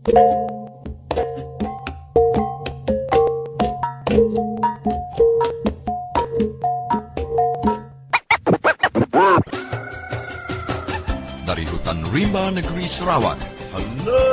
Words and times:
Dari 0.00 0.16
hutan 11.68 12.00
rimba 12.16 12.48
negeri 12.48 12.88
Sarawak. 12.88 13.36
Hello! 13.76 14.24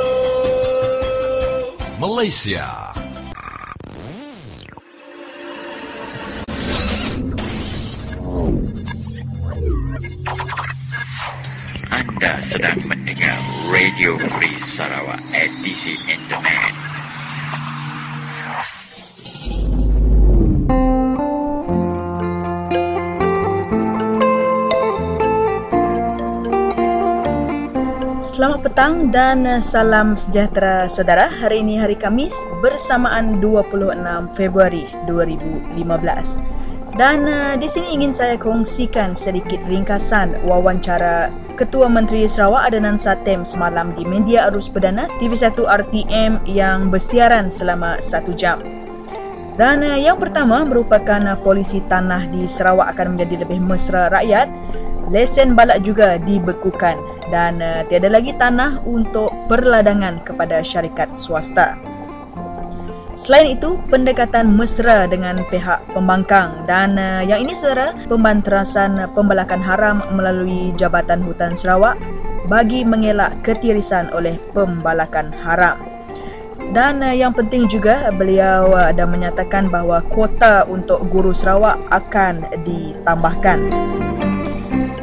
Malaysia. 2.00 2.88
Anda 11.92 12.40
sedang 12.40 12.80
mendengar 12.88 13.47
Radio 13.68 14.16
Free 14.16 14.56
Sarawak 14.56 15.20
edisi 15.28 15.92
internet. 16.08 16.72
Selamat 28.24 28.60
petang 28.64 29.12
dan 29.12 29.44
eh, 29.44 29.60
salam 29.60 30.16
sejahtera 30.16 30.88
saudara. 30.88 31.28
Hari 31.28 31.60
ini 31.60 31.76
hari 31.76 32.00
Kamis 32.00 32.32
bersamaan 32.64 33.36
26 33.44 34.32
Februari 34.32 34.88
2015. 35.04 36.47
Dan 36.98 37.30
uh, 37.30 37.54
di 37.54 37.70
sini 37.70 37.94
ingin 37.94 38.10
saya 38.10 38.34
kongsikan 38.34 39.14
sedikit 39.14 39.62
ringkasan 39.70 40.34
wawancara 40.42 41.30
Ketua 41.54 41.86
Menteri 41.86 42.26
Sarawak 42.26 42.74
Adenan 42.74 42.98
Satem 42.98 43.46
semalam 43.46 43.94
di 43.94 44.02
media 44.02 44.50
arus 44.50 44.66
perdana 44.66 45.06
TV1 45.22 45.54
RTM 45.62 46.42
yang 46.50 46.90
bersiaran 46.90 47.54
selama 47.54 48.02
satu 48.02 48.34
jam. 48.34 48.58
Dan 49.54 49.86
uh, 49.86 49.94
yang 49.94 50.18
pertama 50.18 50.66
merupakan 50.66 51.22
uh, 51.22 51.38
polisi 51.38 51.78
tanah 51.86 52.34
di 52.34 52.50
Sarawak 52.50 52.90
akan 52.98 53.14
menjadi 53.14 53.46
lebih 53.46 53.62
mesra 53.62 54.10
rakyat. 54.10 54.50
Lesen 55.06 55.54
balak 55.54 55.86
juga 55.86 56.18
dibekukan 56.18 56.98
dan 57.30 57.62
uh, 57.62 57.86
tiada 57.86 58.10
lagi 58.10 58.34
tanah 58.34 58.82
untuk 58.82 59.30
perladangan 59.46 60.18
kepada 60.26 60.66
syarikat 60.66 61.14
swasta. 61.14 61.78
Selain 63.18 63.58
itu, 63.58 63.74
pendekatan 63.90 64.46
mesra 64.54 65.10
dengan 65.10 65.42
pihak 65.50 65.90
pembangkang 65.90 66.62
dan 66.70 66.94
uh, 66.94 67.18
yang 67.26 67.42
ini 67.42 67.50
saudara, 67.50 67.90
pembanterasan 68.06 69.10
pembalakan 69.10 69.58
haram 69.58 70.06
melalui 70.14 70.70
Jabatan 70.78 71.26
Hutan 71.26 71.58
Sarawak 71.58 71.98
bagi 72.46 72.86
mengelak 72.86 73.42
ketirisan 73.42 74.14
oleh 74.14 74.38
pembalakan 74.54 75.34
haram. 75.34 75.82
Dan 76.70 77.02
uh, 77.02 77.10
yang 77.10 77.34
penting 77.34 77.66
juga 77.66 78.06
beliau 78.14 78.70
uh, 78.70 78.94
ada 78.94 79.02
menyatakan 79.02 79.66
bahawa 79.66 79.98
kuota 80.06 80.62
untuk 80.70 81.02
guru 81.10 81.34
Sarawak 81.34 81.74
akan 81.90 82.46
ditambahkan. 82.62 83.58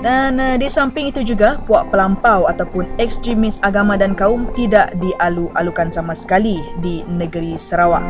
Dan 0.06 0.38
uh, 0.38 0.54
di 0.54 0.70
samping 0.70 1.10
itu 1.10 1.26
juga, 1.26 1.58
puak 1.66 1.90
pelampau 1.90 2.46
ataupun 2.46 2.86
ekstremis 3.02 3.58
agama 3.66 3.98
dan 3.98 4.14
kaum 4.14 4.46
tidak 4.54 4.94
dialu-alukan 5.02 5.90
sama 5.90 6.14
sekali 6.14 6.62
di 6.78 7.02
negeri 7.10 7.58
Sarawak. 7.58 8.06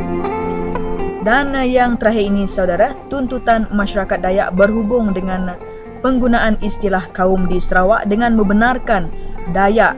Dan 1.24 1.56
uh, 1.56 1.64
yang 1.64 1.96
terakhir 1.96 2.28
ini 2.28 2.44
saudara, 2.44 2.92
tuntutan 3.08 3.64
masyarakat 3.72 4.20
Dayak 4.20 4.52
berhubung 4.52 5.16
dengan 5.16 5.56
penggunaan 6.04 6.60
istilah 6.60 7.08
kaum 7.16 7.48
di 7.48 7.56
Sarawak 7.56 8.04
dengan 8.04 8.36
membenarkan 8.36 9.08
Dayak 9.56 9.96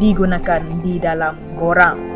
digunakan 0.00 0.64
di 0.80 0.96
dalam 0.96 1.36
borang. 1.60 2.13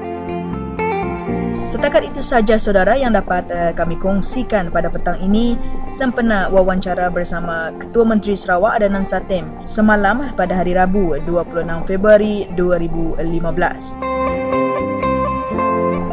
Setakat 1.68 2.08
itu 2.08 2.24
saja 2.24 2.56
saudara 2.56 2.96
yang 2.96 3.12
dapat 3.12 3.44
uh, 3.52 3.76
kami 3.76 4.00
kongsikan 4.00 4.72
pada 4.72 4.88
petang 4.88 5.20
ini 5.20 5.52
sempena 5.92 6.48
wawancara 6.48 7.12
bersama 7.12 7.76
Ketua 7.76 8.08
Menteri 8.08 8.32
Sarawak 8.32 8.80
Adanan 8.80 9.04
Satem 9.04 9.52
semalam 9.68 10.32
pada 10.32 10.56
hari 10.56 10.72
Rabu 10.72 11.20
26 11.28 11.84
Februari 11.84 12.48
2015. 12.56 14.00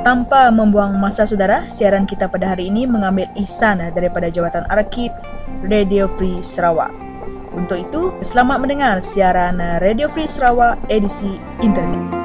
Tanpa 0.03 0.51
membuang 0.51 0.99
masa 0.99 1.23
saudara, 1.23 1.63
siaran 1.71 2.03
kita 2.03 2.27
pada 2.27 2.51
hari 2.51 2.67
ini 2.67 2.83
mengambil 2.83 3.31
ihsan 3.39 3.79
daripada 3.95 4.27
Jawatan 4.27 4.67
Arkib 4.67 5.15
Radio 5.63 6.11
Free 6.19 6.43
Sarawak. 6.43 6.91
Untuk 7.55 7.79
itu, 7.79 8.11
selamat 8.19 8.59
mendengar 8.59 8.99
siaran 8.99 9.55
Radio 9.79 10.11
Free 10.11 10.27
Sarawak 10.27 10.75
edisi 10.91 11.39
internet. 11.63 12.24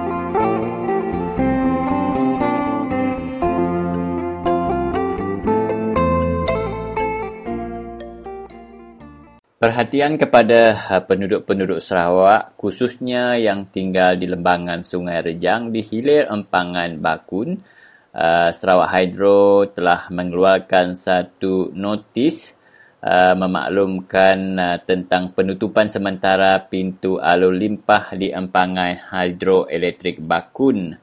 Perhatian 9.60 10.16
kepada 10.16 10.72
uh, 10.72 11.04
penduduk-penduduk 11.04 11.84
Sarawak, 11.84 12.56
khususnya 12.56 13.37
yang 13.37 13.69
tinggal 13.69 14.16
di 14.16 14.25
lembangan 14.25 14.81
Sungai 14.81 15.21
Rejang 15.21 15.69
di 15.69 15.84
hilir 15.84 16.32
empangan 16.32 16.97
Bakun. 16.97 17.60
Uh, 18.09 18.48
Sarawak 18.56 18.88
Hydro 18.88 19.69
telah 19.69 20.09
mengeluarkan 20.09 20.97
satu 20.97 21.76
notis 21.76 22.56
uh, 23.04 23.37
memaklumkan 23.37 24.56
tentang 24.88 25.37
penutupan 25.37 25.92
sementara 25.92 26.56
pintu 26.65 27.21
alur 27.21 27.53
limpah 27.53 28.16
di 28.16 28.32
empangan 28.32 29.12
hidroelektrik 29.12 30.25
Bakun. 30.25 30.97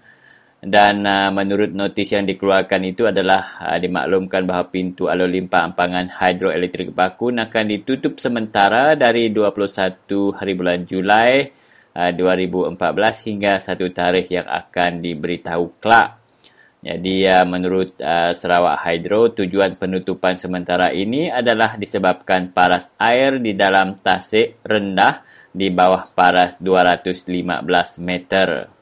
Dan 0.58 1.06
uh, 1.06 1.30
menurut 1.30 1.70
notis 1.70 2.18
yang 2.18 2.26
dikeluarkan 2.26 2.82
itu 2.82 3.06
adalah 3.06 3.62
uh, 3.62 3.78
dimaklumkan 3.78 4.42
bahawa 4.42 4.74
pintu 4.74 5.06
alur 5.06 5.30
limpah 5.30 5.70
ampangan 5.70 6.10
hidroelektrik 6.10 6.98
Bakun 6.98 7.38
akan 7.38 7.66
ditutup 7.70 8.18
sementara 8.18 8.98
dari 8.98 9.30
21 9.30 9.54
hari 10.34 10.54
bulan 10.58 10.82
Julai 10.90 11.54
uh, 11.94 12.10
2014 12.10 12.74
hingga 13.30 13.62
satu 13.62 13.86
tarikh 13.94 14.34
yang 14.34 14.50
akan 14.50 14.98
diberitahu 14.98 15.78
kelak. 15.78 16.18
Jadi 16.82 17.30
uh, 17.30 17.46
menurut 17.46 17.94
uh, 18.02 18.34
Sarawak 18.34 18.82
Hydro, 18.82 19.38
tujuan 19.38 19.78
penutupan 19.78 20.42
sementara 20.42 20.90
ini 20.90 21.30
adalah 21.30 21.78
disebabkan 21.78 22.50
paras 22.50 22.90
air 22.98 23.38
di 23.38 23.54
dalam 23.54 24.02
tasik 24.02 24.58
rendah 24.66 25.22
di 25.54 25.70
bawah 25.70 26.10
paras 26.18 26.58
215 26.58 27.46
meter. 28.02 28.77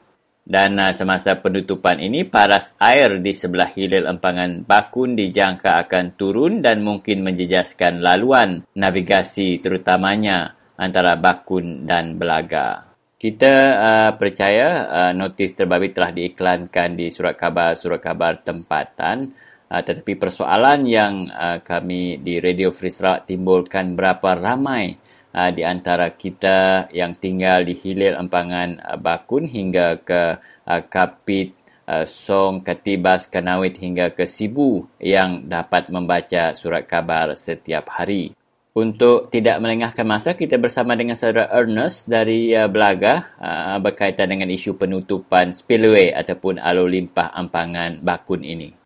Dan 0.46 0.78
uh, 0.78 0.94
semasa 0.94 1.34
penutupan 1.42 1.98
ini, 1.98 2.22
paras 2.22 2.70
air 2.78 3.18
di 3.18 3.34
sebelah 3.34 3.66
hilir 3.74 4.06
empangan 4.06 4.62
Bakun 4.62 5.18
dijangka 5.18 5.82
akan 5.82 6.14
turun 6.14 6.62
dan 6.62 6.86
mungkin 6.86 7.26
menjejaskan 7.26 7.98
laluan 7.98 8.62
navigasi 8.78 9.58
terutamanya 9.58 10.54
antara 10.78 11.18
Bakun 11.18 11.82
dan 11.82 12.14
Belaga. 12.14 12.86
Kita 13.18 13.54
uh, 13.74 14.10
percaya 14.14 14.86
uh, 14.86 15.12
notis 15.18 15.50
terbabit 15.58 15.98
telah 15.98 16.14
diiklankan 16.14 16.94
di 16.94 17.10
surat 17.10 17.34
khabar-surat 17.34 17.98
khabar 17.98 18.46
tempatan. 18.46 19.34
Uh, 19.66 19.82
tetapi 19.82 20.14
persoalan 20.14 20.86
yang 20.86 21.26
uh, 21.26 21.58
kami 21.58 22.22
di 22.22 22.38
Radio 22.38 22.70
Free 22.70 22.94
Sarawak 22.94 23.26
timbulkan 23.26 23.98
berapa 23.98 24.38
ramai 24.38 24.94
uh, 25.36 25.50
di 25.52 25.60
antara 25.60 26.08
kita 26.16 26.88
yang 26.96 27.12
tinggal 27.12 27.68
di 27.68 27.76
hilir 27.76 28.16
empangan 28.16 28.80
uh, 28.80 28.96
Bakun 28.96 29.44
hingga 29.44 30.00
ke 30.00 30.40
uh, 30.40 30.82
Kapit, 30.88 31.52
uh, 31.84 32.08
Song, 32.08 32.64
Katibas, 32.64 33.28
Kanawit 33.28 33.76
hingga 33.76 34.16
ke 34.16 34.24
Sibu 34.24 34.88
yang 34.96 35.44
dapat 35.44 35.92
membaca 35.92 36.56
surat 36.56 36.88
khabar 36.88 37.36
setiap 37.36 37.92
hari. 37.92 38.32
Untuk 38.76 39.32
tidak 39.32 39.56
melengahkan 39.64 40.04
masa, 40.04 40.36
kita 40.36 40.60
bersama 40.60 40.92
dengan 40.92 41.16
saudara 41.16 41.48
Ernest 41.48 42.12
dari 42.12 42.52
uh, 42.52 42.68
Belaga 42.68 43.32
uh, 43.40 43.80
berkaitan 43.80 44.28
dengan 44.28 44.52
isu 44.52 44.76
penutupan 44.76 45.56
spillway 45.56 46.12
ataupun 46.12 46.60
alur 46.60 46.84
limpah 46.84 47.32
ampangan 47.32 48.04
Bakun 48.04 48.44
ini. 48.44 48.76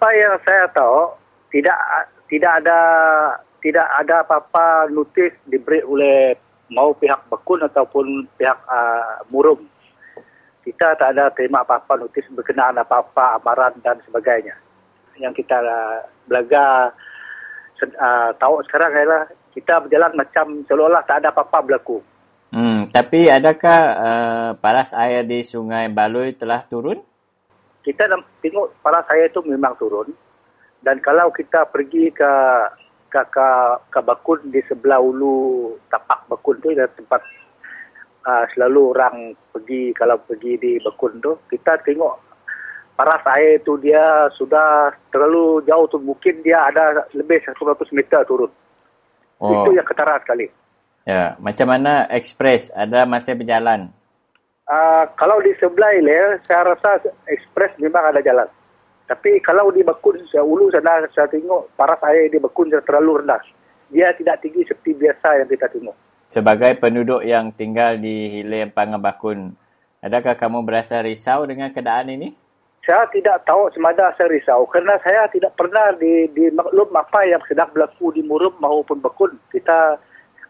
Apa 0.00 0.16
yang 0.16 0.40
saya 0.48 0.64
tahu 0.72 1.12
tidak 1.52 1.76
tidak 2.32 2.64
ada 2.64 2.80
tidak 3.60 3.84
ada 4.00 4.24
apa-apa 4.24 4.88
notis 4.88 5.28
diberi 5.44 5.84
oleh 5.84 6.32
mau 6.72 6.96
pihak 6.96 7.28
Bekun 7.28 7.60
ataupun 7.68 8.24
pihak 8.40 8.56
uh, 8.64 9.20
Murum. 9.28 9.60
Kita 10.64 10.96
tak 10.96 11.12
ada 11.12 11.28
terima 11.36 11.60
apa-apa 11.60 12.00
notis 12.00 12.24
berkenaan 12.32 12.80
apa-apa 12.80 13.44
amaran 13.44 13.76
dan 13.84 14.00
sebagainya. 14.08 14.56
Yang 15.20 15.44
kita 15.44 15.60
uh, 15.60 16.00
belaga 16.24 16.96
uh, 17.84 18.32
tahu 18.40 18.64
sekarang 18.72 18.96
adalah 18.96 19.28
kita 19.52 19.84
berjalan 19.84 20.16
macam 20.16 20.64
seolah-olah 20.64 21.04
tak 21.04 21.20
ada 21.20 21.28
apa-apa 21.28 21.60
berlaku. 21.60 22.00
Hmm, 22.56 22.88
tapi 22.88 23.28
adakah 23.28 23.80
uh, 24.00 24.50
paras 24.64 24.96
air 24.96 25.28
di 25.28 25.44
Sungai 25.44 25.92
Baloi 25.92 26.32
telah 26.40 26.64
turun? 26.64 27.09
Kita 27.84 28.08
tengok 28.44 28.76
para 28.84 29.00
saya 29.08 29.28
itu 29.28 29.40
memang 29.44 29.76
turun 29.80 30.08
dan 30.84 31.00
kalau 31.00 31.32
kita 31.32 31.68
pergi 31.68 32.12
ke 32.12 32.32
ke 33.10 33.20
ke, 33.32 33.48
ke 33.90 34.00
bakun 34.04 34.38
di 34.48 34.62
sebelah 34.68 35.02
ulu 35.02 35.74
tapak 35.90 36.24
bakun 36.30 36.56
tu 36.62 36.70
ada 36.70 36.86
tempat 36.92 37.20
uh, 38.24 38.44
selalu 38.54 38.94
orang 38.96 39.16
pergi 39.50 39.90
kalau 39.96 40.16
pergi 40.22 40.56
di 40.60 40.72
bakun 40.80 41.18
tu 41.18 41.34
kita 41.50 41.80
tengok 41.82 42.30
paras 43.00 43.24
air 43.32 43.64
tu 43.64 43.80
dia 43.80 44.28
sudah 44.36 44.92
terlalu 45.08 45.64
jauh 45.64 45.88
tu 45.88 45.96
mungkin 45.96 46.44
dia 46.44 46.68
ada 46.68 47.08
lebih 47.16 47.40
100 47.40 47.56
meter 47.96 48.20
turun. 48.28 48.52
Oh, 49.40 49.64
Itu 49.64 49.72
yang 49.72 49.88
ketara 49.88 50.20
sekali. 50.20 50.52
ya. 51.08 51.32
Macam 51.40 51.64
mana 51.72 52.04
ekspres? 52.12 52.68
Ada 52.76 53.08
masih 53.08 53.40
berjalan? 53.40 53.88
Uh, 54.70 55.02
kalau 55.18 55.42
di 55.42 55.50
sebelah 55.58 55.90
hilir, 55.98 56.38
saya 56.46 56.70
rasa 56.70 57.02
ekspres 57.26 57.74
memang 57.82 58.14
ada 58.14 58.22
jalan. 58.22 58.46
Tapi 59.10 59.42
kalau 59.42 59.74
di 59.74 59.82
Bekun, 59.82 60.22
saya 60.30 60.46
ulu 60.46 60.70
sana, 60.70 61.02
saya 61.10 61.26
tengok 61.26 61.74
paras 61.74 61.98
air 62.06 62.30
di 62.30 62.38
Bekun 62.38 62.70
terlalu 62.70 63.26
rendah. 63.26 63.42
Dia 63.90 64.14
tidak 64.14 64.38
tinggi 64.38 64.62
seperti 64.62 64.94
biasa 64.94 65.42
yang 65.42 65.50
kita 65.50 65.66
tengok. 65.66 65.96
Sebagai 66.30 66.78
penduduk 66.78 67.26
yang 67.26 67.50
tinggal 67.50 67.98
di 67.98 68.30
Hilir 68.30 68.70
Empangan 68.70 69.02
Bakun, 69.02 69.58
adakah 69.98 70.38
kamu 70.38 70.62
berasa 70.62 71.02
risau 71.02 71.42
dengan 71.42 71.74
keadaan 71.74 72.14
ini? 72.14 72.30
Saya 72.86 73.10
tidak 73.10 73.42
tahu 73.42 73.66
semada 73.74 74.14
saya 74.14 74.30
risau 74.30 74.62
kerana 74.70 75.02
saya 75.02 75.26
tidak 75.34 75.58
pernah 75.58 75.90
di, 75.98 76.30
di 76.30 76.46
maklum 76.54 76.94
apa 76.94 77.26
yang 77.26 77.42
sedang 77.50 77.66
berlaku 77.74 78.14
di 78.14 78.22
Murum 78.22 78.54
maupun 78.62 79.02
Bekun. 79.02 79.34
Kita 79.50 79.98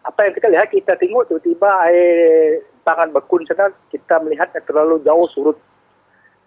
apa 0.05 0.19
yang 0.29 0.33
kita 0.37 0.47
lihat 0.53 0.69
kita 0.69 0.93
tengok 1.01 1.25
tiba-tiba 1.33 1.69
air 1.89 2.61
pangan 2.81 3.13
Bekun 3.13 3.45
sana 3.47 3.69
kita 3.89 4.19
melihatnya 4.21 4.61
terlalu 4.65 5.01
jauh 5.05 5.27
surut 5.31 5.57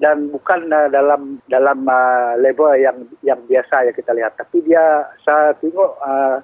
dan 0.03 0.27
bukan 0.29 0.67
uh, 0.75 0.91
dalam 0.91 1.39
dalam 1.47 1.87
uh, 1.87 2.35
level 2.43 2.75
yang 2.75 2.99
yang 3.23 3.39
biasa 3.47 3.87
yang 3.87 3.97
kita 3.97 4.11
lihat 4.11 4.35
tapi 4.35 4.61
dia 4.67 5.07
saya 5.23 5.55
tengok 5.63 5.91
uh, 6.03 6.43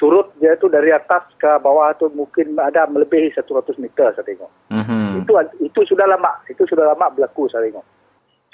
surut 0.00 0.32
dia 0.40 0.56
tu 0.56 0.72
dari 0.72 0.88
atas 0.88 1.28
ke 1.36 1.60
bawah 1.60 1.92
tu 2.00 2.08
mungkin 2.16 2.56
ada 2.56 2.88
melebihi 2.88 3.36
100 3.36 3.52
meter 3.76 4.16
saya 4.16 4.24
tengok. 4.24 4.48
Mhm. 4.72 5.20
Itu 5.20 5.32
itu 5.60 5.80
sudah 5.92 6.08
lama, 6.08 6.40
itu 6.48 6.64
sudah 6.64 6.88
lama 6.88 7.12
berlaku 7.12 7.52
saya 7.52 7.68
tengok. 7.68 7.84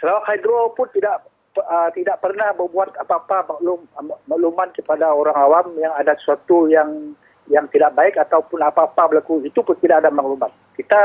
Sarawak 0.03 0.27
Hydro 0.27 0.75
pun 0.75 0.91
tidak 0.91 1.23
uh, 1.63 1.89
tidak 1.95 2.19
pernah 2.19 2.51
membuat 2.59 2.99
apa-apa 2.99 3.47
maklum 3.55 3.87
makluman 4.27 4.69
kepada 4.75 5.15
orang 5.15 5.39
awam 5.39 5.67
yang 5.79 5.95
ada 5.95 6.19
sesuatu 6.19 6.67
yang 6.67 7.15
yang 7.47 7.71
tidak 7.71 7.95
baik 7.95 8.19
ataupun 8.19 8.59
apa-apa 8.67 9.07
berlaku 9.07 9.47
itu 9.47 9.63
pun 9.63 9.79
tidak 9.79 10.03
ada 10.03 10.11
maklumat. 10.11 10.51
Kita 10.77 11.01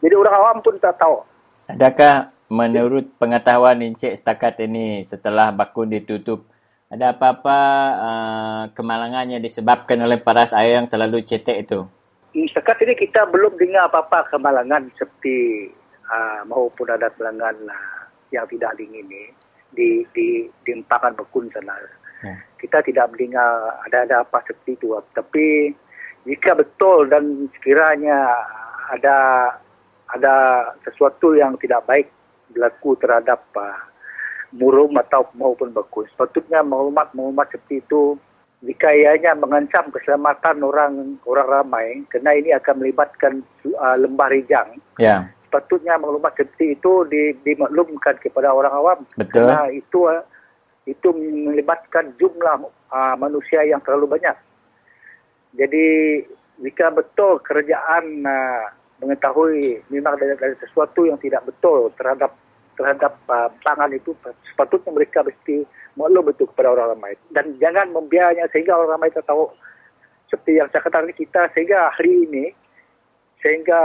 jadi 0.00 0.14
orang 0.14 0.34
awam 0.38 0.56
pun 0.62 0.78
tak 0.78 0.96
tahu. 1.02 1.26
Adakah 1.66 2.30
menurut 2.46 3.10
pengetahuan 3.18 3.82
Encik 3.82 4.14
setakat 4.14 4.62
ini 4.62 5.02
setelah 5.02 5.50
bakun 5.50 5.90
ditutup, 5.90 6.46
ada 6.86 7.10
apa-apa 7.10 7.58
uh, 7.98 8.62
kemalangan 8.70 9.26
yang 9.26 9.42
disebabkan 9.42 9.98
oleh 9.98 10.22
paras 10.22 10.54
air 10.54 10.78
yang 10.78 10.86
terlalu 10.86 11.26
cetek 11.26 11.66
itu? 11.66 11.82
Hmm, 12.30 12.46
Setakat 12.46 12.86
ini 12.86 12.94
kita 12.94 13.26
belum 13.26 13.58
dengar 13.58 13.90
apa-apa 13.90 14.30
kemalangan 14.30 14.86
seperti 14.94 15.66
uh, 16.06 16.46
maupun 16.46 16.86
ada 16.86 17.10
kemalangan 17.10 17.56
uh, 17.66 18.00
yang 18.30 18.46
tidak 18.46 18.70
diingini 18.78 19.34
di 19.74 20.06
di 20.14 20.46
di 20.62 20.70
empangan 20.70 21.18
bekun 21.18 21.50
sana. 21.50 21.74
Ya. 22.22 22.38
Kita 22.56 22.80
tidak 22.86 23.10
mendengar 23.12 23.82
ada-ada 23.90 24.22
apa 24.22 24.40
seperti 24.46 24.78
itu. 24.78 24.94
Tapi 25.12 25.74
jika 26.26 26.54
betul 26.54 27.10
dan 27.10 27.50
sekiranya 27.58 28.30
ada 28.90 29.16
ada 30.14 30.36
sesuatu 30.86 31.34
yang 31.34 31.58
tidak 31.58 31.82
baik 31.86 32.06
berlaku 32.54 32.94
terhadap 33.02 33.42
uh, 33.58 33.78
murum 34.54 34.94
atau 35.02 35.26
maupun 35.34 35.74
bekun, 35.74 36.06
sepatutnya 36.14 36.62
maklumat-maklumat 36.62 37.50
seperti 37.50 37.82
itu 37.82 38.14
jika 38.64 38.88
ianya 38.88 39.36
mengancam 39.36 39.92
keselamatan 39.92 40.64
orang 40.64 41.20
orang 41.28 41.48
ramai 41.50 41.86
kerana 42.08 42.32
ini 42.38 42.50
akan 42.56 42.74
melibatkan 42.80 43.32
uh, 43.76 43.96
lembah 43.98 44.32
rijang. 44.32 44.80
Ya, 44.96 45.28
sepatutnya 45.46 46.00
maklumat 46.00 46.32
seperti 46.38 46.78
itu 46.78 46.92
di, 47.10 47.22
dimaklumkan 47.44 48.16
kepada 48.22 48.54
orang 48.54 48.72
awam. 48.72 48.98
Betul. 49.18 49.44
kerana 49.44 49.68
itu 49.74 49.98
uh, 50.08 50.22
itu 50.86 51.08
melibatkan 51.12 52.14
jumlah 52.16 52.62
uh, 52.94 53.14
manusia 53.18 53.66
yang 53.66 53.82
terlalu 53.82 54.16
banyak. 54.16 54.36
Jadi 55.56 55.86
jika 56.60 56.88
betul 56.88 57.40
kerajaan 57.44 58.24
uh, 58.24 58.64
mengetahui 59.04 59.84
memang 59.92 60.16
ada, 60.16 60.32
ada 60.32 60.56
sesuatu 60.64 61.04
yang 61.04 61.20
tidak 61.20 61.44
betul 61.44 61.92
terhadap 62.00 62.32
terhadap 62.76 63.16
uh, 63.28 63.48
pangan 63.64 63.92
itu 63.92 64.12
sepatutnya 64.52 64.92
mereka 64.92 65.24
mesti 65.24 65.64
maklum 65.96 66.28
betul 66.28 66.48
kepada 66.52 66.76
orang 66.76 66.96
ramai. 66.96 67.12
Dan 67.32 67.56
jangan 67.60 67.92
membiarnya 67.92 68.48
sehingga 68.52 68.76
orang 68.76 69.00
ramai 69.00 69.12
tahu 69.12 69.52
seperti 70.28 70.60
yang 70.60 70.68
saya 70.72 70.84
katakan 70.84 71.12
kita 71.16 71.48
sehingga 71.52 71.92
hari 71.92 72.28
ini 72.28 72.44
sehingga 73.40 73.80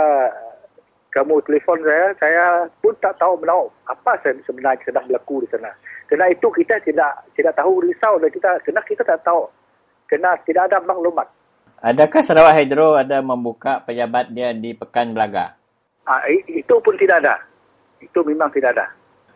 kamu 1.12 1.44
telefon 1.44 1.84
saya 1.84 2.16
saya 2.20 2.46
pun 2.80 2.96
tak 3.04 3.20
tahu 3.20 3.36
menahu 3.40 3.68
apa 3.92 4.16
se- 4.24 4.44
sebenarnya 4.48 4.84
sedang 4.88 5.08
berlaku 5.12 5.44
di 5.44 5.48
sana. 5.52 5.72
Kerana 6.08 6.32
itu 6.32 6.48
kita 6.56 6.80
tidak 6.88 7.28
tidak 7.36 7.56
tahu 7.56 7.84
risau 7.84 8.16
dan 8.20 8.32
kita 8.32 8.64
kerana 8.64 8.82
kita 8.88 9.04
tak 9.04 9.20
tahu. 9.28 9.48
Kerana 10.08 10.40
tidak 10.44 10.72
ada 10.72 10.84
maklumat 10.84 11.28
adakah 11.82 12.22
Sarawak 12.22 12.56
Hydro 12.62 12.96
ada 12.96 13.20
membuka 13.26 13.82
pejabat 13.84 14.30
dia 14.32 14.54
di 14.54 14.78
Pekan 14.78 15.12
Belaga? 15.12 15.58
I- 16.30 16.62
itu 16.62 16.76
pun 16.82 16.96
tidak 16.98 17.26
ada 17.26 17.36
itu 18.02 18.20
memang 18.26 18.50
tidak 18.50 18.74
ada 18.78 18.86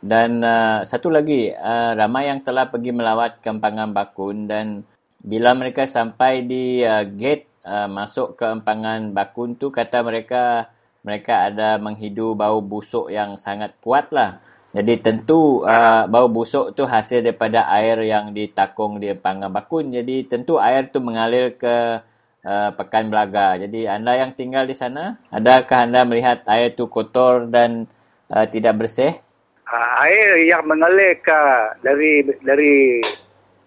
Dan 0.06 0.44
uh, 0.46 0.86
satu 0.86 1.10
lagi, 1.10 1.50
uh, 1.50 1.98
ramai 1.98 2.30
yang 2.30 2.46
telah 2.46 2.70
pergi 2.70 2.94
melawat 2.94 3.42
ke 3.42 3.50
Empangan 3.50 3.90
Bakun 3.90 4.46
dan 4.46 4.86
bila 5.18 5.58
mereka 5.58 5.90
sampai 5.90 6.46
di 6.46 6.86
uh, 6.86 7.02
gate 7.10 7.50
uh, 7.66 7.90
masuk 7.90 8.38
ke 8.38 8.46
Empangan 8.46 9.10
Bakun 9.10 9.58
tu 9.58 9.74
kata 9.74 10.06
mereka 10.06 10.70
mereka 11.02 11.50
ada 11.50 11.82
menghidu 11.82 12.38
bau 12.38 12.62
busuk 12.62 13.10
yang 13.10 13.34
sangat 13.34 13.74
kuat 13.82 14.14
lah. 14.14 14.42
Jadi 14.76 15.02
tentu 15.02 15.66
uh, 15.66 16.06
bau 16.06 16.30
busuk 16.30 16.78
tu 16.78 16.86
hasil 16.86 17.26
daripada 17.26 17.66
air 17.74 17.98
yang 18.06 18.30
ditakung 18.30 19.02
di 19.02 19.10
Empangan 19.10 19.50
Bakun. 19.50 19.90
Jadi 19.90 20.30
tentu 20.30 20.62
air 20.62 20.86
tu 20.94 21.02
mengalir 21.02 21.58
ke 21.58 21.98
uh, 22.46 22.70
Pekan 22.78 23.10
Belaga. 23.10 23.58
Jadi 23.58 23.90
anda 23.90 24.14
yang 24.16 24.38
tinggal 24.38 24.70
di 24.70 24.78
sana, 24.78 25.18
adakah 25.34 25.90
anda 25.90 26.06
melihat 26.06 26.46
air 26.46 26.78
tu 26.78 26.86
kotor 26.88 27.50
dan 27.50 27.90
uh, 28.30 28.46
tidak 28.46 28.78
bersih? 28.78 29.18
Ah, 29.66 30.06
air 30.06 30.46
yang 30.46 30.62
mengalir 30.70 31.18
ke 31.26 31.42
dari 31.82 32.22
dari 32.46 33.02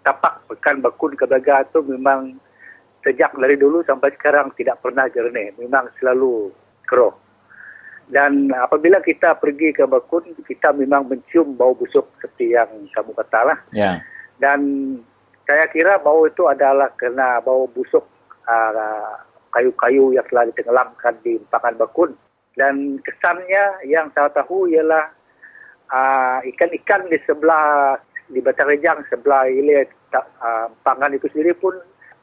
tapak 0.07 0.47
pekan 0.47 0.79
bakun 0.79 1.19
ke 1.19 1.27
Belaga 1.27 1.67
itu 1.67 1.83
memang 1.83 2.39
sejak 3.03 3.35
dari 3.35 3.59
dulu 3.59 3.83
sampai 3.83 4.15
sekarang 4.15 4.55
tidak 4.55 4.79
pernah 4.79 5.11
jernih. 5.11 5.53
Memang 5.59 5.91
selalu 5.99 6.55
keruh. 6.87 7.13
Dan 8.09 8.49
apabila 8.57 9.05
kita 9.05 9.37
pergi 9.37 9.77
ke 9.77 9.85
bakun, 9.85 10.25
kita 10.49 10.73
memang 10.73 11.13
mencium 11.13 11.53
bau 11.53 11.77
busuk 11.77 12.09
seperti 12.17 12.57
yang 12.57 12.89
kamu 12.97 13.13
katalah. 13.13 13.61
Ya. 13.69 14.01
Dan 14.41 14.97
saya 15.45 15.69
kira 15.69 16.01
bau 16.01 16.25
itu 16.25 16.49
adalah 16.49 16.89
kerana 16.97 17.45
bau 17.45 17.69
busuk 17.69 18.09
ah, 18.49 19.21
kayu-kayu 19.53 20.17
yang 20.17 20.27
telah 20.33 20.49
ditenggelamkan 20.49 21.15
di 21.21 21.37
empangan 21.37 21.77
bakun. 21.77 22.11
Dan 22.59 22.99
kesannya 23.07 23.87
yang 23.87 24.11
saya 24.17 24.33
tahu 24.33 24.67
ialah 24.73 25.13
ah, 25.93 26.41
ikan-ikan 26.43 27.07
di 27.13 27.21
sebelah 27.29 28.01
di 28.29 28.41
Batang 28.45 28.69
Rejang 28.69 29.01
sebelah 29.09 29.49
hilir 29.49 29.89
uh, 30.13 30.69
pangan 30.85 31.17
itu 31.17 31.27
sendiri 31.33 31.57
pun 31.57 31.75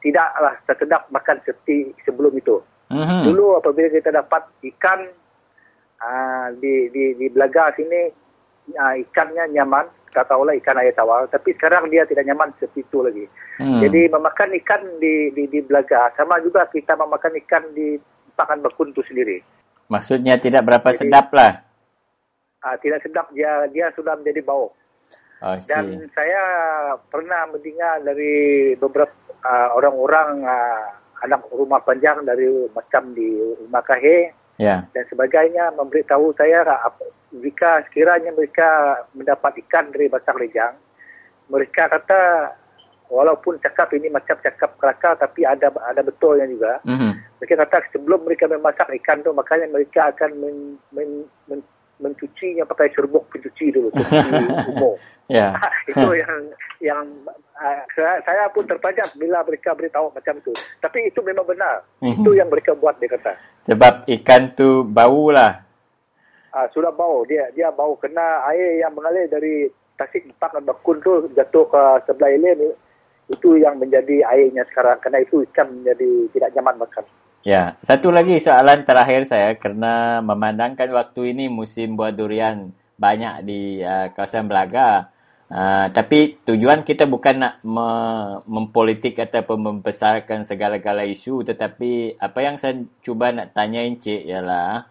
tidaklah 0.02 0.54
sedap 0.70 1.10
makan 1.10 1.42
seperti 1.42 1.90
sebelum 2.06 2.34
itu. 2.38 2.62
Mm-hmm. 2.94 3.20
Dulu 3.26 3.58
apabila 3.58 3.90
kita 3.90 4.14
dapat 4.14 4.46
ikan 4.74 5.10
uh, 5.98 6.46
di 6.62 6.86
di 6.94 7.18
di 7.18 7.26
Belaga 7.26 7.74
sini 7.74 8.14
uh, 8.78 8.94
ikannya 9.02 9.50
nyaman, 9.50 9.90
katakanlah 10.16 10.56
ikan 10.56 10.80
air 10.80 10.96
tawar, 10.96 11.28
tapi 11.28 11.52
sekarang 11.52 11.92
dia 11.92 12.08
tidak 12.08 12.24
nyaman 12.24 12.48
seperti 12.56 12.88
itu 12.88 13.04
lagi. 13.04 13.24
Hmm. 13.60 13.84
Jadi 13.84 14.08
memakan 14.08 14.50
ikan 14.64 14.82
di 14.96 15.28
di 15.36 15.44
di 15.52 15.60
Belaga 15.60 16.08
sama 16.16 16.40
juga 16.40 16.64
kita 16.72 16.96
memakan 16.96 17.36
ikan 17.44 17.68
di 17.76 18.00
pakan 18.32 18.64
bekun 18.64 18.96
itu 18.96 19.04
sendiri. 19.04 19.44
Maksudnya 19.92 20.40
tidak 20.40 20.64
berapa 20.64 20.88
Jadi- 20.88 21.00
sedap 21.04 21.28
lah. 21.36 21.52
Uh, 22.64 22.76
tidak 22.80 23.04
sedap 23.04 23.28
dia 23.36 23.68
dia 23.68 23.92
sudah 23.92 24.16
menjadi 24.16 24.40
bau. 24.40 24.72
Oh, 25.44 25.52
Dan 25.68 26.08
saya 26.16 26.42
pernah 27.12 27.44
mendengar 27.52 28.00
dari 28.00 28.72
beberapa 28.80 29.12
uh, 29.44 29.68
orang-orang 29.76 30.40
uh, 30.48 30.84
anak 31.20 31.44
rumah 31.52 31.76
panjang 31.84 32.24
dari 32.24 32.48
macam 32.72 33.12
di 33.12 33.36
Rumah 33.60 33.84
Kahe 33.84 34.32
Ya. 34.56 34.88
dan 34.96 35.04
sebagainya 35.12 35.68
memberitahu 35.76 36.32
saya 36.32 36.64
apa- 36.64 37.12
jika 37.42 37.84
sekiranya 37.88 38.30
mereka 38.32 39.02
mendapat 39.16 39.58
ikan 39.66 39.90
dari 39.90 40.06
Batang 40.08 40.38
Lejang, 40.38 40.74
mereka 41.50 41.88
kata 41.90 42.52
walaupun 43.06 43.58
cakap 43.62 43.94
ini 43.94 44.10
macam 44.10 44.34
cakap 44.42 44.74
kelakar 44.78 45.14
tapi 45.18 45.46
ada 45.46 45.70
ada 45.86 46.02
betulnya 46.02 46.46
juga. 46.50 46.82
Mm-hmm. 46.82 47.12
Mereka 47.42 47.54
kata 47.66 47.76
sebelum 47.94 48.20
mereka 48.26 48.50
memasak 48.50 48.90
ikan 49.02 49.22
tu 49.22 49.30
makanya 49.30 49.70
mereka 49.70 50.10
akan 50.10 50.30
men, 50.38 50.56
men, 50.90 51.10
men, 51.46 51.60
mencucinya 51.96 52.68
pakai 52.68 52.92
serbuk 52.92 53.24
pencuci 53.32 53.72
dulu, 53.72 53.88
pencuci 53.94 54.44
umur. 54.74 54.96
Ya. 55.26 55.58
itu 55.90 56.08
yang 56.14 56.42
yang 56.78 57.06
uh, 57.56 57.82
saya, 57.96 58.46
pun 58.52 58.68
terpajak 58.68 59.16
bila 59.16 59.42
mereka 59.42 59.72
beritahu 59.72 60.12
macam 60.12 60.36
itu. 60.38 60.52
Tapi 60.78 61.08
itu 61.08 61.20
memang 61.24 61.46
benar. 61.46 61.82
Mhm. 62.02 62.22
itu 62.22 62.30
yang 62.36 62.48
mereka 62.52 62.76
buat 62.76 62.98
dia 63.00 63.10
kata. 63.10 63.32
Sebab 63.66 64.06
ikan 64.20 64.54
tu 64.54 64.84
bau 64.86 65.32
lah. 65.32 65.65
Uh, 66.56 66.64
sudah 66.72 66.88
bau. 66.88 67.20
Dia 67.28 67.52
dia 67.52 67.68
bau 67.68 68.00
kena 68.00 68.40
air 68.48 68.80
yang 68.80 68.96
mengalir 68.96 69.28
dari 69.28 69.68
tasik 70.00 70.24
empat 70.24 70.56
dan 70.56 70.64
bakun 70.64 70.96
tu 71.04 71.28
jatuh 71.36 71.68
ke 71.68 71.82
sebelah 72.08 72.32
hilir. 72.32 72.72
Itu 73.28 73.60
yang 73.60 73.76
menjadi 73.76 74.24
airnya 74.24 74.64
sekarang. 74.72 74.96
Kerana 75.04 75.20
itu 75.20 75.44
ikan 75.52 75.68
menjadi 75.68 76.32
tidak 76.32 76.56
nyaman 76.56 76.88
makan. 76.88 77.04
Ya, 77.44 77.76
satu 77.84 78.08
lagi 78.08 78.40
soalan 78.40 78.88
terakhir 78.88 79.28
saya. 79.28 79.52
Kerana 79.60 80.24
memandangkan 80.24 80.88
waktu 80.96 81.36
ini 81.36 81.52
musim 81.52 81.92
buah 81.92 82.16
durian 82.16 82.72
banyak 82.96 83.44
di 83.44 83.84
uh, 83.84 84.08
kawasan 84.16 84.48
Belaga. 84.48 85.12
Uh, 85.52 85.92
tapi 85.92 86.40
tujuan 86.42 86.82
kita 86.82 87.04
bukan 87.06 87.38
nak 87.38 87.54
me- 87.62 88.40
mempolitik 88.48 89.20
ataupun 89.20 89.60
membesarkan 89.60 90.48
segala-gala 90.48 91.04
isu. 91.04 91.44
Tetapi 91.44 92.16
apa 92.16 92.38
yang 92.40 92.56
saya 92.56 92.80
cuba 93.04 93.28
nak 93.28 93.52
tanya 93.52 93.84
Encik 93.84 94.24
ialah 94.24 94.88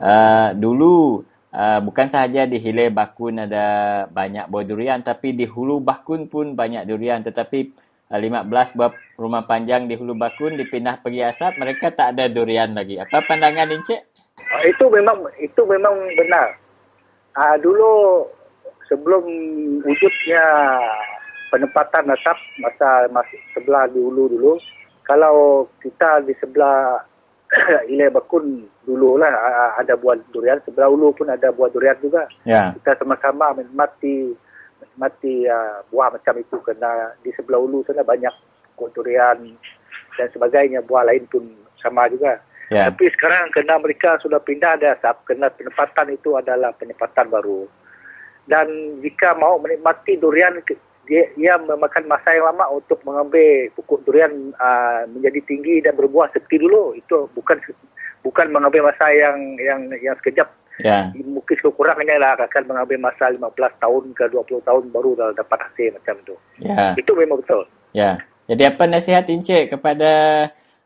uh, 0.00 0.48
dulu 0.56 1.24
uh, 1.52 1.80
bukan 1.80 2.06
sahaja 2.08 2.44
di 2.44 2.60
Hilir 2.60 2.92
Bakun 2.92 3.48
ada 3.48 3.66
banyak 4.10 4.48
buah 4.48 4.64
durian 4.64 5.00
tapi 5.00 5.32
di 5.32 5.48
Hulu 5.48 5.80
Bakun 5.80 6.28
pun 6.28 6.52
banyak 6.52 6.84
durian 6.84 7.24
tetapi 7.24 7.72
uh, 8.12 8.18
15 8.20 8.76
buah 8.76 8.92
rumah 9.16 9.44
panjang 9.48 9.88
di 9.88 9.96
Hulu 9.96 10.16
Bakun 10.16 10.60
dipindah 10.60 11.00
pergi 11.00 11.24
asap 11.24 11.56
mereka 11.60 11.92
tak 11.92 12.16
ada 12.16 12.28
durian 12.28 12.72
lagi. 12.76 13.00
Apa 13.00 13.24
pandangan 13.24 13.72
Encik? 13.72 14.00
Uh, 14.36 14.62
itu 14.68 14.84
memang 14.92 15.18
itu 15.40 15.60
memang 15.64 15.94
benar. 16.16 16.56
Uh, 17.36 17.56
dulu 17.60 18.24
sebelum 18.88 19.24
wujudnya 19.84 20.44
penempatan 21.50 22.12
asap 22.12 22.38
masa 22.62 23.08
masih 23.10 23.40
sebelah 23.52 23.88
di 23.90 24.00
hulu 24.00 24.30
dulu, 24.30 24.52
kalau 25.06 25.66
kita 25.82 26.24
di 26.26 26.34
sebelah 26.38 27.02
Ilai 27.92 28.10
Bakun 28.10 28.66
dulu 28.82 29.18
lah 29.18 29.30
ada 29.78 29.94
buah 29.94 30.18
durian, 30.34 30.58
sebelah 30.66 30.90
hulu 30.90 31.14
pun 31.14 31.30
ada 31.30 31.50
buah 31.54 31.70
durian 31.70 31.98
juga. 32.02 32.26
Ya. 32.42 32.74
Kita 32.78 32.98
sama-sama 33.02 33.54
menikmati 33.54 34.34
menikmati 34.82 35.48
uh, 35.48 35.80
buah 35.88 36.12
macam 36.12 36.34
itu 36.36 36.56
kerana 36.62 37.14
di 37.22 37.30
sebelah 37.34 37.62
hulu 37.62 37.86
sana 37.86 38.02
banyak 38.02 38.32
buah 38.76 38.90
durian 38.92 39.38
dan 40.18 40.28
sebagainya, 40.32 40.82
buah 40.84 41.06
lain 41.06 41.24
pun 41.30 41.44
sama 41.78 42.10
juga. 42.10 42.40
Ya. 42.66 42.90
Tapi 42.90 43.06
sekarang 43.14 43.54
kerana 43.54 43.78
mereka 43.78 44.18
sudah 44.18 44.42
pindah 44.42 44.74
ada 44.74 44.98
asap, 44.98 45.22
kerana 45.30 45.54
penempatan 45.54 46.08
itu 46.10 46.34
adalah 46.34 46.74
penempatan 46.74 47.30
baru. 47.30 47.70
Dan 48.46 48.98
jika 49.02 49.38
mau 49.38 49.58
menikmati 49.58 50.18
durian, 50.18 50.58
dia, 51.06 51.30
ia 51.38 51.54
memakan 51.56 52.04
masa 52.10 52.34
yang 52.34 52.50
lama 52.52 52.66
untuk 52.74 53.00
mengambil 53.06 53.70
pokok 53.78 54.02
durian 54.04 54.52
uh, 54.58 55.06
menjadi 55.10 55.40
tinggi 55.46 55.80
dan 55.80 55.94
berbuah 55.94 56.30
seperti 56.34 56.62
dulu. 56.62 56.92
Itu 56.98 57.30
bukan 57.32 57.58
bukan 58.26 58.46
mengambil 58.50 58.90
masa 58.90 59.10
yang 59.14 59.56
yang 59.62 59.80
yang 60.02 60.14
sekejap. 60.20 60.50
Ya. 60.76 61.08
Mungkin 61.16 61.56
sekurang-kurangnya 61.56 62.20
lah 62.20 62.36
akan 62.36 62.68
mengambil 62.68 63.08
masa 63.08 63.32
15 63.32 63.40
tahun 63.80 64.04
ke 64.12 64.24
20 64.28 64.68
tahun 64.68 64.84
baru 64.92 65.10
dah 65.16 65.28
dapat 65.32 65.58
hasil 65.72 65.96
macam 65.96 66.16
itu. 66.20 66.34
Ya. 66.60 66.92
Itu 66.98 67.16
memang 67.16 67.40
betul. 67.40 67.64
Ya. 67.96 68.20
Jadi 68.46 68.62
apa 68.62 68.84
nasihat 68.84 69.24
Encik 69.26 69.72
kepada 69.72 70.12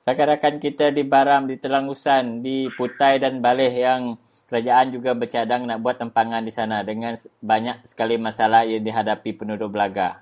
rakan-rakan 0.07 0.63
kita 0.63 0.95
di 0.95 1.03
Baram, 1.03 1.51
di 1.51 1.59
Telangusan, 1.59 2.41
di 2.41 2.71
Putai 2.73 3.19
dan 3.21 3.43
Baleh 3.43 3.73
yang 3.75 4.15
kerajaan 4.51 4.91
juga 4.91 5.15
bercadang 5.15 5.63
nak 5.63 5.79
buat 5.79 5.95
tempangan 5.97 6.43
di 6.43 6.51
sana 6.51 6.83
dengan 6.83 7.15
banyak 7.39 7.87
sekali 7.87 8.19
masalah 8.19 8.67
yang 8.67 8.83
dihadapi 8.83 9.31
penduduk 9.39 9.71
Belaga. 9.71 10.19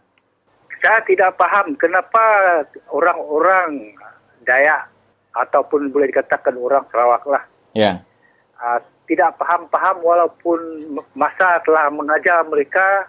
saya 0.85 1.01
tidak 1.09 1.33
faham 1.41 1.73
kenapa 1.75 2.21
orang-orang 2.93 3.97
Dayak 4.45 4.93
ataupun 5.33 5.89
boleh 5.89 6.13
dikatakan 6.13 6.55
orang 6.61 6.85
Sarawak 6.93 7.25
lah 7.25 7.43
Ya. 7.73 8.05
uh, 8.61 8.81
tidak 9.09 9.33
faham-faham 9.41 10.05
walaupun 10.05 10.61
masa 11.17 11.61
telah 11.65 11.89
mengajar 11.89 12.45
mereka 12.45 13.09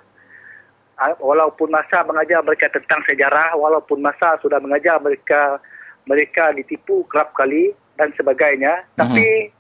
uh, 1.00 1.16
walaupun 1.20 1.68
masa 1.68 2.04
mengajar 2.08 2.40
mereka 2.44 2.72
tentang 2.72 3.04
sejarah 3.08 3.56
walaupun 3.60 4.00
masa 4.00 4.40
sudah 4.40 4.60
mengajar 4.64 4.96
mereka 5.04 5.60
mereka 6.08 6.56
ditipu 6.56 7.04
kerap 7.12 7.36
kali 7.36 7.76
dan 8.00 8.12
sebagainya 8.16 8.88
tapi 8.96 9.52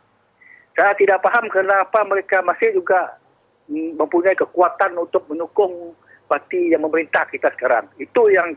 saya 0.80 0.96
tidak 0.96 1.20
faham 1.20 1.52
kenapa 1.52 2.00
mereka 2.08 2.40
masih 2.40 2.72
juga 2.72 3.20
mempunyai 3.68 4.40
kekuatan 4.40 4.96
untuk 4.96 5.28
mendukung 5.28 5.92
parti 6.32 6.72
yang 6.72 6.88
memerintah 6.88 7.28
kita 7.28 7.52
sekarang 7.60 7.84
itu 8.00 8.22
yang 8.32 8.56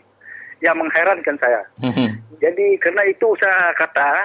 yang 0.62 0.78
mengherankan 0.78 1.34
saya 1.42 1.66
jadi 2.38 2.78
kerana 2.78 3.02
itu 3.10 3.26
saya 3.42 3.74
kata 3.74 4.22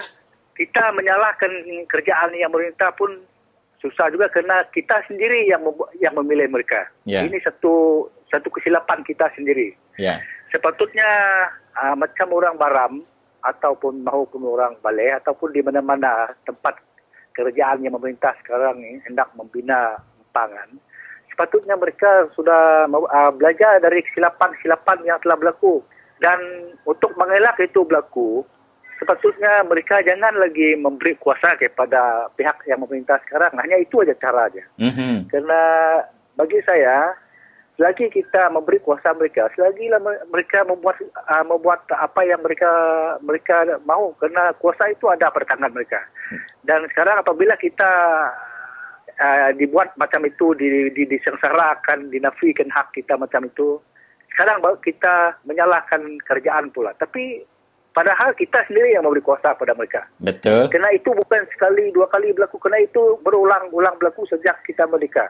kita 0.53 0.93
menyalahkan 0.93 1.49
kerjaan 1.89 2.33
yang 2.37 2.49
memerintah 2.49 2.93
pun 2.93 3.13
susah 3.77 4.09
juga 4.09 4.25
kerana 4.33 4.65
kita 4.73 5.05
sendiri 5.05 5.45
yang 5.45 5.61
membu- 5.61 5.89
yang 6.01 6.17
memilih 6.17 6.49
mereka. 6.49 6.89
Ya. 7.05 7.21
Ini 7.21 7.37
satu 7.45 8.05
satu 8.27 8.49
kesilapan 8.49 9.05
kita 9.05 9.29
sendiri. 9.37 9.77
ya. 10.01 10.17
Sepatutnya 10.49 11.07
uh, 11.77 11.95
macam 11.95 12.33
orang 12.33 12.57
Baram 12.57 12.93
ataupun 13.45 14.01
maupun 14.01 14.41
orang 14.49 14.73
Balai 14.81 15.13
ataupun 15.21 15.53
di 15.53 15.61
mana-mana 15.61 16.33
tempat 16.43 16.81
kerajaan 17.37 17.85
yang 17.85 17.93
memerintah 17.93 18.33
sekarang 18.41 18.81
ini 18.81 18.97
hendak 19.05 19.29
membina 19.37 20.01
empangan. 20.25 20.81
Sepatutnya 21.29 21.77
mereka 21.77 22.25
sudah 22.33 22.89
uh, 22.89 23.31
belajar 23.37 23.77
dari 23.77 24.01
kesilapan-kesilapan 24.09 25.05
yang 25.05 25.21
telah 25.21 25.37
berlaku 25.37 25.85
dan 26.17 26.41
untuk 26.89 27.13
mengelak 27.13 27.61
itu 27.61 27.85
berlaku 27.85 28.41
sepatutnya 28.97 29.61
mereka 29.69 30.01
jangan 30.01 30.33
lagi 30.41 30.73
memberi 30.73 31.13
kuasa 31.21 31.53
kepada 31.61 32.33
pihak 32.33 32.65
yang 32.65 32.81
memerintah 32.81 33.21
sekarang. 33.25 33.53
Hanya 33.61 33.77
itu 33.77 34.01
aja 34.01 34.17
cara 34.17 34.49
aja. 34.49 34.65
Mhm. 34.81 35.29
Kerana 35.29 35.61
bagi 36.33 36.57
saya 36.65 37.13
selagi 37.77 38.09
kita 38.09 38.49
memberi 38.49 38.81
kuasa 38.81 39.13
mereka, 39.13 39.53
selagi 39.53 39.85
me- 40.01 40.25
mereka 40.33 40.65
membuat 40.65 40.97
uh, 41.29 41.45
membuat 41.45 41.85
apa 41.93 42.25
yang 42.25 42.41
mereka 42.41 42.69
mereka 43.21 43.77
mahu 43.85 44.17
kerana 44.17 44.51
kuasa 44.57 44.89
itu 44.89 45.05
ada 45.07 45.29
pada 45.29 45.45
tangan 45.53 45.71
mereka. 45.71 46.01
Dan 46.65 46.89
sekarang 46.89 47.21
apabila 47.21 47.53
kita 47.61 47.91
uh, 49.21 49.49
dibuat 49.53 49.93
macam 49.95 50.25
itu 50.25 50.57
di, 50.57 50.89
di 50.89 51.05
disengsarakan, 51.05 52.09
dinafikan 52.09 52.67
hak 52.73 52.97
kita 52.97 53.13
macam 53.13 53.45
itu, 53.45 53.77
sekarang 54.33 54.57
baru 54.65 54.81
kita 54.81 55.37
menyalahkan 55.45 56.01
kerjaan 56.25 56.73
pula. 56.73 56.97
Tapi 56.97 57.45
padahal 57.93 58.33
kita 58.33 58.65
sendiri 58.65 58.97
yang 58.97 59.05
memberi 59.05 59.21
kuasa 59.21 59.53
pada 59.53 59.77
mereka. 59.77 60.01
Betul. 60.17 60.65
Kerana 60.73 60.97
itu 60.97 61.13
bukan 61.13 61.45
sekali 61.53 61.93
dua 61.93 62.09
kali 62.09 62.33
berlaku. 62.33 62.57
Kerana 62.57 62.81
itu 62.81 63.21
berulang-ulang 63.21 64.01
berlaku 64.01 64.25
sejak 64.33 64.65
kita 64.65 64.89
merdeka. 64.89 65.29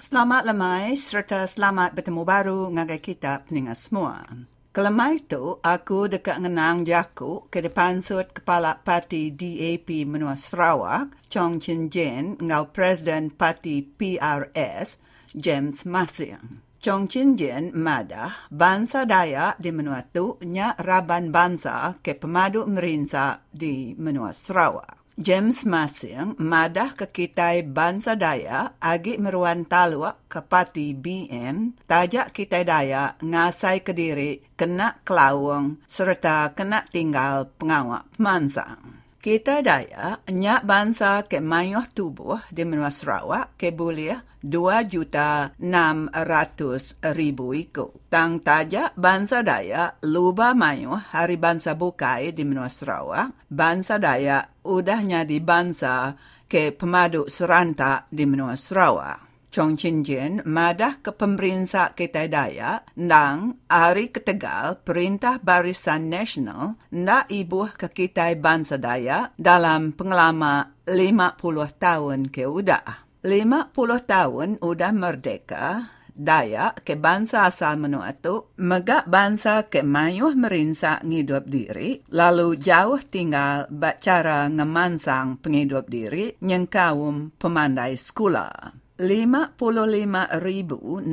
Selamat 0.00 0.48
lemai 0.48 0.96
serta 0.96 1.44
selamat 1.44 1.92
bertemu 1.92 2.24
baru 2.24 2.72
ngagai 2.72 3.04
kita 3.04 3.44
peningat 3.44 3.84
semua. 3.84 4.24
Kelemai 4.72 5.20
itu, 5.20 5.60
aku 5.60 6.08
dekat 6.08 6.40
ngenang 6.40 6.88
jaku 6.88 7.44
ke 7.52 7.60
depan 7.60 8.00
sud 8.00 8.32
kepala 8.32 8.80
parti 8.80 9.28
DAP 9.28 10.08
menua 10.08 10.40
Sarawak, 10.40 11.28
Chong 11.28 11.60
Chin 11.60 11.92
Jin, 11.92 12.40
ngau 12.40 12.72
Presiden 12.72 13.28
parti 13.28 13.84
PRS, 13.84 14.96
James 15.36 15.84
Masing. 15.84 16.64
Chong 16.80 17.04
Chin 17.04 17.36
Jin 17.36 17.68
madah 17.76 18.48
bangsa 18.48 19.04
Dayak 19.04 19.60
di 19.60 19.68
menua 19.68 20.00
tu 20.08 20.40
nya 20.48 20.80
raban 20.80 21.28
bangsa 21.28 22.00
ke 22.00 22.16
pemadu 22.16 22.64
merinsa 22.64 23.44
di 23.52 23.92
menua 24.00 24.32
Sarawak. 24.32 24.99
James 25.20 25.68
Masing 25.68 26.32
madah 26.40 26.96
ke 26.96 27.04
kitai 27.04 27.60
bangsa 27.60 28.16
daya 28.16 28.72
agi 28.80 29.20
meruan 29.20 29.68
taluk 29.68 30.16
ke 30.32 30.40
parti 30.40 30.96
BN 30.96 31.76
tajak 31.84 32.32
kitai 32.32 32.64
daya 32.64 33.20
ngasai 33.20 33.84
ke 33.84 33.92
diri 33.92 34.40
kena 34.56 34.96
kelawang 35.04 35.76
serta 35.84 36.56
kena 36.56 36.88
tinggal 36.88 37.52
pengawak 37.52 38.08
pemansang. 38.16 39.04
Kita 39.20 39.60
daya 39.60 40.24
nyak 40.24 40.64
bangsa 40.64 41.28
ke 41.28 41.44
mayuh 41.44 41.84
tubuh 41.92 42.40
di 42.48 42.64
menua 42.64 42.88
Sarawak 42.88 43.60
ke 43.60 43.76
boleh 43.76 44.16
2 44.40 44.88
juta 44.88 45.52
600 45.60 46.96
ribu 47.12 47.52
iku. 47.52 47.99
Tang 48.10 48.42
tajak 48.42 48.98
bangsa 48.98 49.46
daya 49.46 49.94
luba 50.02 50.50
mayuh 50.50 50.98
hari 51.14 51.38
bangsa 51.38 51.78
bukai 51.78 52.34
di 52.34 52.42
menua 52.42 52.66
Sarawak. 52.66 53.46
Bangsa 53.46 54.02
daya 54.02 54.50
udahnya 54.66 55.22
di 55.22 55.38
bangsa 55.38 56.18
ke 56.50 56.74
pemaduk 56.74 57.30
serantak 57.30 58.10
di 58.10 58.26
menua 58.26 58.58
Sarawak. 58.58 59.30
Chong 59.54 59.78
Chin 59.78 60.02
Jin 60.02 60.42
madah 60.42 60.98
ke 60.98 61.14
pemerintah 61.14 61.94
kita 61.94 62.26
daya 62.26 62.82
nang 62.98 63.62
hari 63.70 64.10
ketegal 64.10 64.82
Perintah 64.82 65.38
Barisan 65.38 66.10
Nasional 66.10 66.82
nak 66.90 67.30
ibuh 67.30 67.70
ke 67.78 67.94
kita 67.94 68.34
bangsa 68.34 68.74
daya 68.74 69.30
dalam 69.38 69.94
pengalaman 69.94 70.82
50 70.82 71.38
tahun 71.78 72.34
ke 72.34 72.42
udah. 72.42 73.06
50 73.22 73.70
tahun 74.08 74.48
udah 74.64 74.92
merdeka, 74.96 75.99
daya 76.20 76.76
ke 76.76 77.00
bangsa 77.00 77.48
asal 77.48 77.80
menua 77.80 78.12
tu, 78.12 78.52
megak 78.60 79.08
bangsa 79.08 79.72
ke 79.72 79.80
mayuh 79.80 80.36
merinsak 80.36 81.00
ngidup 81.00 81.48
diri, 81.48 82.04
lalu 82.12 82.60
jauh 82.60 83.00
tinggal 83.00 83.64
cara 84.00 84.48
ngemansang 84.52 85.40
penghidup 85.40 85.88
diri 85.88 86.36
yang 86.44 86.68
kaum 86.68 87.32
pemandai 87.40 87.96
sekolah. 87.96 88.76
55,663 89.00 91.08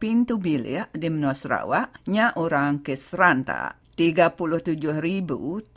pintu 0.00 0.40
bilik 0.40 0.88
di 0.96 1.12
Menua 1.12 1.36
Sarawak 1.36 2.08
nya 2.08 2.32
orang 2.40 2.80
ke 2.80 2.96
seranta. 2.96 3.76
37,372 3.92 5.68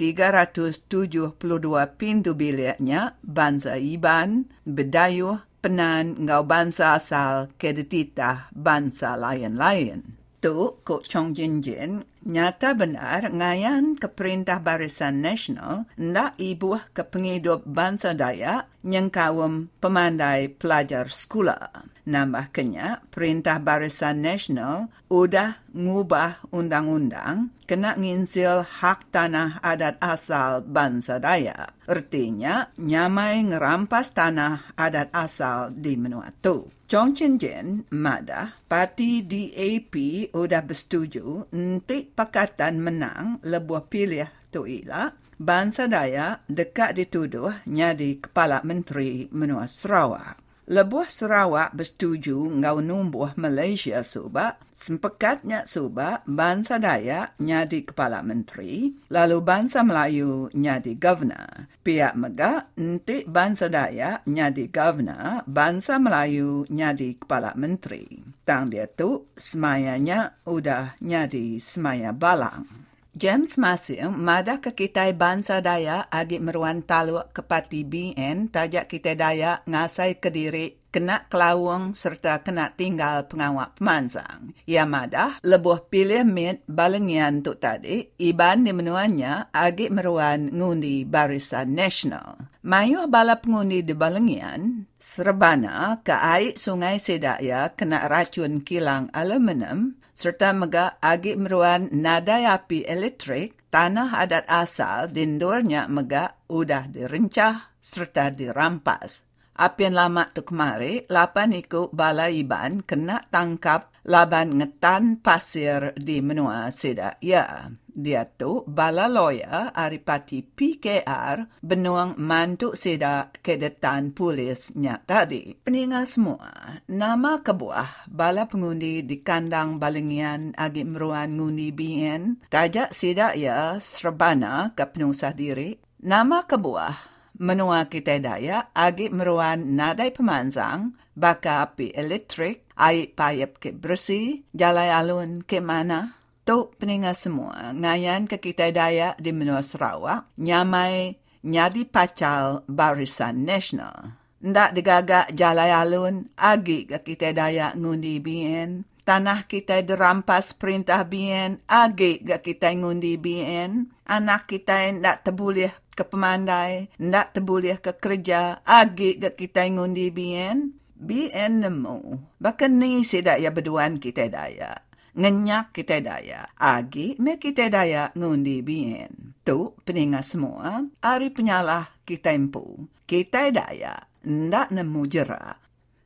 pintu 1.99 2.31
biliknya 2.31 3.19
bangsa 3.19 3.75
Iban, 3.75 4.47
Bedayuh, 4.63 5.43
Penan, 5.65 6.29
ngau 6.29 6.45
bangsa 6.45 6.93
asal 6.93 7.49
kedetita 7.57 8.53
bangsa 8.53 9.17
lain-lain. 9.17 10.13
Tu, 10.37 10.53
Kok 10.85 11.09
Chong 11.09 11.33
Jin 11.33 11.57
Jin, 11.57 12.05
nyata 12.25 12.73
benar 12.73 13.29
ngayan 13.29 13.93
ke 13.95 14.09
Perintah 14.09 14.57
Barisan 14.57 15.21
Nasional 15.21 15.85
ndak 15.95 16.35
ibuh 16.41 16.81
ke 16.91 17.05
penghidup 17.05 17.63
bangsa 17.63 18.17
Dayak 18.17 18.67
yang 18.85 19.13
kaum 19.13 19.69
pemandai 19.81 20.49
pelajar 20.49 21.09
sekolah. 21.09 21.95
Nambah 22.05 22.53
kenya, 22.53 23.01
Perintah 23.09 23.57
Barisan 23.57 24.21
Nasional 24.21 24.93
udah 25.09 25.57
ngubah 25.73 26.53
undang-undang 26.53 27.49
kena 27.65 27.97
nginsil 27.97 28.61
hak 28.61 29.09
tanah 29.09 29.57
adat 29.65 29.97
asal 29.97 30.61
bangsa 30.61 31.17
Dayak. 31.17 31.73
Artinya, 31.89 32.69
nyamai 32.77 33.49
ngerampas 33.49 34.13
tanah 34.13 34.77
adat 34.77 35.09
asal 35.17 35.73
di 35.73 35.97
menua 35.97 36.29
tu. 36.45 36.69
Chong 36.85 37.17
Chen 37.17 37.41
Jen, 37.41 37.89
Mada, 37.89 38.61
parti 38.69 39.25
DAP 39.25 40.29
udah 40.37 40.61
bersetuju 40.61 41.49
nanti 41.57 42.05
pakatan 42.15 42.79
menang 42.79 43.43
lebuh 43.43 43.85
pilih 43.91 44.31
tu 44.49 44.63
ialah 44.63 45.11
bangsa 45.35 45.91
Daya 45.91 46.39
dekat 46.47 46.95
dituduh 46.95 47.51
nyadi 47.67 48.23
Kepala 48.23 48.63
Menteri 48.63 49.27
Menua 49.35 49.67
Sarawak. 49.67 50.44
Lebuh 50.65 51.05
Sarawak 51.05 51.77
bersetuju 51.77 52.41
ngau 52.57 52.81
numbuh 52.81 53.37
Malaysia 53.37 54.01
suba, 54.01 54.57
sempekatnya 54.73 55.61
suba 55.69 56.25
bangsa 56.25 56.81
Dayak 56.81 57.37
nyadi 57.37 57.85
Kepala 57.85 58.25
Menteri, 58.25 58.89
lalu 59.13 59.45
bangsa 59.45 59.85
Melayu 59.85 60.49
nyadi 60.57 60.97
Governor. 60.97 61.69
Pihak 61.85 62.17
Megak 62.17 62.73
nanti 62.81 63.21
bangsa 63.29 63.69
Dayak 63.69 64.25
nyadi 64.25 64.65
Governor, 64.73 65.45
bangsa 65.45 66.01
Melayu 66.01 66.65
nyadi 66.73 67.21
Kepala 67.21 67.53
Menteri. 67.53 68.25
Tang 68.41 68.65
dia 68.65 68.89
tu, 68.89 69.29
semayanya 69.37 70.41
udah 70.49 70.97
nyadi 70.97 71.61
semaya 71.61 72.09
balang. 72.09 72.84
James 73.15 73.55
Masih, 73.55 74.11
madah 74.11 74.59
ke 74.59 74.75
kita 74.75 75.07
bangsa 75.15 75.63
daya 75.63 76.03
agi 76.11 76.35
meruan 76.35 76.83
talu 76.83 77.23
ke 77.31 77.47
BN 77.47 78.51
tajak 78.51 78.91
kita 78.91 79.15
daya 79.15 79.63
ngasai 79.63 80.19
ke 80.19 80.27
diri 80.27 80.75
kena 80.95 81.27
kelawang 81.27 81.91
serta 81.91 82.39
kena 82.39 82.71
tinggal 82.71 83.27
pengawak 83.27 83.75
pemansang. 83.75 84.55
Ia 84.63 84.87
madah 84.87 85.43
lebuh 85.43 85.91
pilih 85.91 86.23
mit 86.23 86.63
balengian 86.71 87.43
tu 87.43 87.59
tadi 87.59 88.15
iban 88.23 88.63
di 88.63 88.71
menuanya 88.71 89.51
agi 89.51 89.91
meruan 89.91 90.55
ngundi 90.55 91.03
barisan 91.03 91.75
nasional. 91.75 92.47
Mayuh 92.63 93.11
bala 93.11 93.43
pengundi 93.43 93.83
di 93.83 93.91
balengian, 93.91 94.87
serbana 94.95 95.99
ke 95.99 96.15
air 96.15 96.55
sungai 96.55 96.95
sedaya 97.03 97.75
kena 97.75 98.07
racun 98.07 98.63
kilang 98.63 99.11
aluminium 99.11 99.99
serta 100.15 100.55
mega 100.55 100.95
agi 101.03 101.35
meruan 101.35 101.91
nadai 101.91 102.47
api 102.47 102.87
elektrik, 102.87 103.67
tanah 103.67 104.15
adat 104.15 104.47
asal 104.47 105.11
dindurnya 105.11 105.91
mega 105.91 106.39
udah 106.47 106.87
direncah 106.87 107.75
serta 107.83 108.31
dirampas. 108.31 109.24
Apian 109.55 109.95
lama 109.95 110.27
tu 110.35 110.43
kemari, 110.43 111.07
lapan 111.07 111.55
iku 111.55 111.87
bala 111.87 112.27
iban 112.27 112.83
kena 112.83 113.23
tangkap 113.31 113.95
laban 114.03 114.59
ngetan 114.59 115.23
pasir 115.23 115.95
di 115.95 116.19
menua 116.19 116.67
sida. 116.75 117.15
Ya, 117.23 117.71
dia 117.87 118.27
tu 118.27 118.67
bala 118.67 119.07
lawyer 119.07 119.71
aripati 119.71 120.43
PKR 120.43 121.63
benuang 121.63 122.19
mantu 122.19 122.75
sida 122.75 123.31
kedetan 123.39 124.11
polisnya 124.11 124.99
tadi. 125.07 125.55
Peningat 125.63 126.11
semua, 126.11 126.83
nama 126.91 127.39
kebuah 127.39 128.11
bala 128.11 128.51
pengundi 128.51 129.07
di 129.07 129.23
kandang 129.23 129.79
balengian 129.79 130.51
agi 130.59 130.83
meruan 130.83 131.39
ngundi 131.39 131.71
BN, 131.71 132.43
tajak 132.51 132.91
sida 132.91 133.31
ya 133.39 133.79
serbana 133.79 134.75
ke 134.75 134.83
penusah 134.83 135.31
diri. 135.31 135.79
Nama 136.03 136.43
kebuah 136.43 137.14
menua 137.39 137.87
kita 137.91 138.19
daya 138.19 138.71
agi 138.71 139.11
meruan 139.11 139.75
nadai 139.75 140.11
pemansang, 140.11 140.95
baka 141.15 141.67
api 141.67 141.91
elektrik, 141.95 142.67
air 142.75 143.11
payap 143.11 143.59
ke 143.59 143.71
bersih, 143.75 144.43
jalai 144.51 144.91
alun 144.91 145.43
ke 145.43 145.59
mana. 145.59 146.15
Tu 146.45 146.57
peningat 146.77 147.17
semua, 147.17 147.73
ngayan 147.73 148.29
ke 148.29 148.37
kita 148.37 148.69
daya 148.69 149.17
di 149.17 149.33
menua 149.33 149.65
Sarawak, 149.65 150.29
nyamai 150.37 151.17
nyadi 151.41 151.89
pacal 151.89 152.61
barisan 152.69 153.45
nasional. 153.45 154.13
Ndak 154.45 154.77
digagak 154.77 155.33
jalai 155.33 155.73
alun, 155.73 156.29
agi 156.37 156.85
ke 156.85 157.01
kita 157.01 157.33
daya 157.33 157.73
ngundi 157.73 158.21
BN. 158.21 158.85
Tanah 159.05 159.45
kita 159.45 159.85
dirampas 159.85 160.57
perintah 160.57 161.05
BN, 161.05 161.61
agi 161.69 162.25
ke 162.25 162.41
kita 162.41 162.73
ngundi 162.73 163.21
BN. 163.21 163.93
Anak 164.09 164.49
kita 164.49 164.81
ndak 164.97 165.21
terbulih 165.21 165.69
ke 165.93 166.01
pemandai, 166.01 166.89
nak 167.05 167.37
terboleh 167.37 167.77
ke 167.77 167.93
kerja, 167.93 168.65
agi 168.65 169.21
ke 169.21 169.37
kita 169.37 169.61
ngundi 169.69 170.09
BN, 170.09 170.73
BN 170.97 171.51
nemu. 171.61 171.99
Bahkan 172.41 172.71
ni 172.73 173.05
sedak 173.05 173.37
ya 173.45 173.53
berduan 173.53 174.01
kita 174.01 174.25
daya. 174.25 174.73
Ngenyak 175.13 175.69
kita 175.69 176.01
daya. 176.01 176.49
Agi 176.57 177.13
me 177.21 177.37
kita 177.37 177.69
daya 177.69 178.09
ngundi 178.17 178.65
BN. 178.65 179.37
Tu 179.45 179.69
peningat 179.85 180.25
semua, 180.25 180.81
hari 181.05 181.29
penyalah 181.29 181.93
kita 182.09 182.33
impu. 182.33 182.89
Kita 183.05 183.53
daya, 183.53 184.01
ndak 184.25 184.73
nemu 184.73 185.01
jerak. 185.05 185.64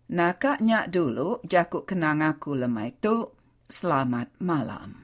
Nakaknya 0.10 0.90
dulu 0.90 1.38
jakuk 1.46 1.86
kenang 1.86 2.26
aku 2.26 2.58
lemah 2.58 2.90
itu. 2.90 3.30
Selamat 3.70 4.34
malam. 4.42 4.98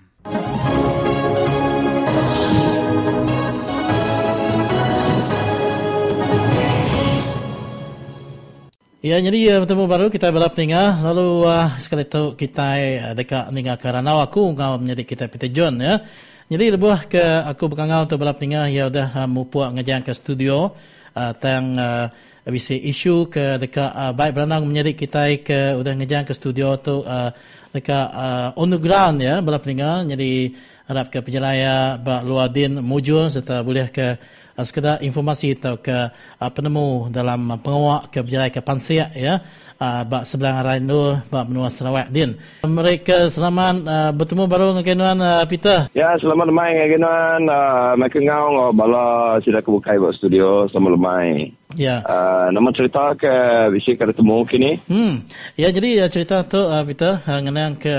Ya, 9.06 9.22
jadi 9.22 9.54
uh, 9.54 9.62
bertemu 9.62 9.86
baru 9.86 10.10
kita 10.10 10.34
belap 10.34 10.58
tengah. 10.58 10.98
Lalu 10.98 11.54
uh, 11.54 11.78
sekali 11.78 12.10
itu 12.10 12.34
kita 12.34 12.68
uh, 12.74 13.14
dekat 13.14 13.54
dengan 13.54 13.78
kerana 13.78 14.26
aku 14.26 14.58
ngau 14.58 14.82
menjadi 14.82 15.06
kita 15.06 15.24
Peter 15.30 15.54
John 15.54 15.78
ya. 15.78 16.02
Jadi 16.50 16.74
lebuh 16.74 17.06
ke 17.06 17.22
aku 17.46 17.70
berkangau 17.70 18.10
tu 18.10 18.18
belap 18.18 18.42
tengah 18.42 18.66
ya 18.74 18.90
udah 18.90 19.14
uh, 19.22 19.30
mupuak 19.30 19.70
ngejang 19.78 20.02
ke 20.02 20.18
studio 20.18 20.74
uh, 21.16 21.32
tang 21.34 21.80
uh, 21.80 22.12
bisi 22.46 22.78
isu 22.78 23.32
ke 23.32 23.58
dekat 23.58 23.90
uh, 23.90 24.14
baik 24.14 24.38
beranang 24.38 24.68
menjadi 24.68 24.92
kita 24.94 25.24
ke 25.42 25.74
udah 25.80 25.94
ngejang 25.98 26.28
ke 26.28 26.34
studio 26.36 26.78
tu 26.78 27.02
uh, 27.02 27.34
dekat 27.74 28.08
uh, 28.14 28.54
underground 28.60 29.24
ya 29.24 29.42
belap 29.42 29.66
tengah. 29.66 30.06
Jadi 30.06 30.54
harap 30.86 31.10
ke 31.10 31.18
penjelaya 31.26 31.98
bak 31.98 32.22
luar 32.22 32.54
din 32.54 32.78
mujur 32.78 33.34
serta 33.34 33.66
boleh 33.66 33.90
ke 33.90 34.22
uh, 34.54 34.62
sekedar 34.62 35.02
informasi 35.02 35.58
atau 35.58 35.82
ke 35.82 36.14
uh, 36.14 36.52
penemu 36.54 37.10
dalam 37.10 37.58
pengawak 37.58 38.14
ke 38.14 38.22
berjalan 38.22 38.54
ke 38.54 38.62
pansiak 38.62 39.10
ya 39.18 39.42
uh, 39.80 40.02
bak 40.08 40.24
sebelah 40.24 40.64
arah 40.64 40.76
itu 40.80 41.20
bak 41.28 41.46
menua 41.48 41.68
Sarawak 41.72 42.12
din. 42.12 42.36
Mereka 42.64 43.28
selamat 43.32 43.76
uh, 43.84 44.12
bertemu 44.16 44.44
baru 44.48 44.66
dengan 44.72 44.86
kenuan 44.86 45.18
uh, 45.20 45.44
Peter. 45.48 45.90
Ya 45.92 46.16
selamat 46.20 46.46
lemai 46.52 46.70
dengan 46.76 46.90
kenuan 46.96 47.40
uh, 47.50 47.92
mereka 48.00 48.18
ngau 48.22 48.46
ngau 48.56 48.70
bala 48.76 49.08
sudah 49.44 49.62
kebukai 49.62 50.00
buat 50.00 50.16
studio 50.16 50.68
selamat 50.72 50.92
lemai. 50.96 51.28
Ya. 51.76 52.06
Uh, 52.08 52.48
nama 52.56 52.72
cerita 52.72 53.12
ke 53.18 53.34
bisa 53.76 53.98
kita 53.98 54.16
temu 54.16 54.46
kini. 54.48 54.80
Hmm. 54.88 55.26
Ya 55.60 55.72
jadi 55.72 56.08
uh, 56.08 56.10
cerita 56.12 56.46
tu 56.48 56.62
uh, 56.62 56.84
Peter 56.88 57.20
uh, 57.20 57.40
mengenai 57.44 57.76
ke 57.76 57.96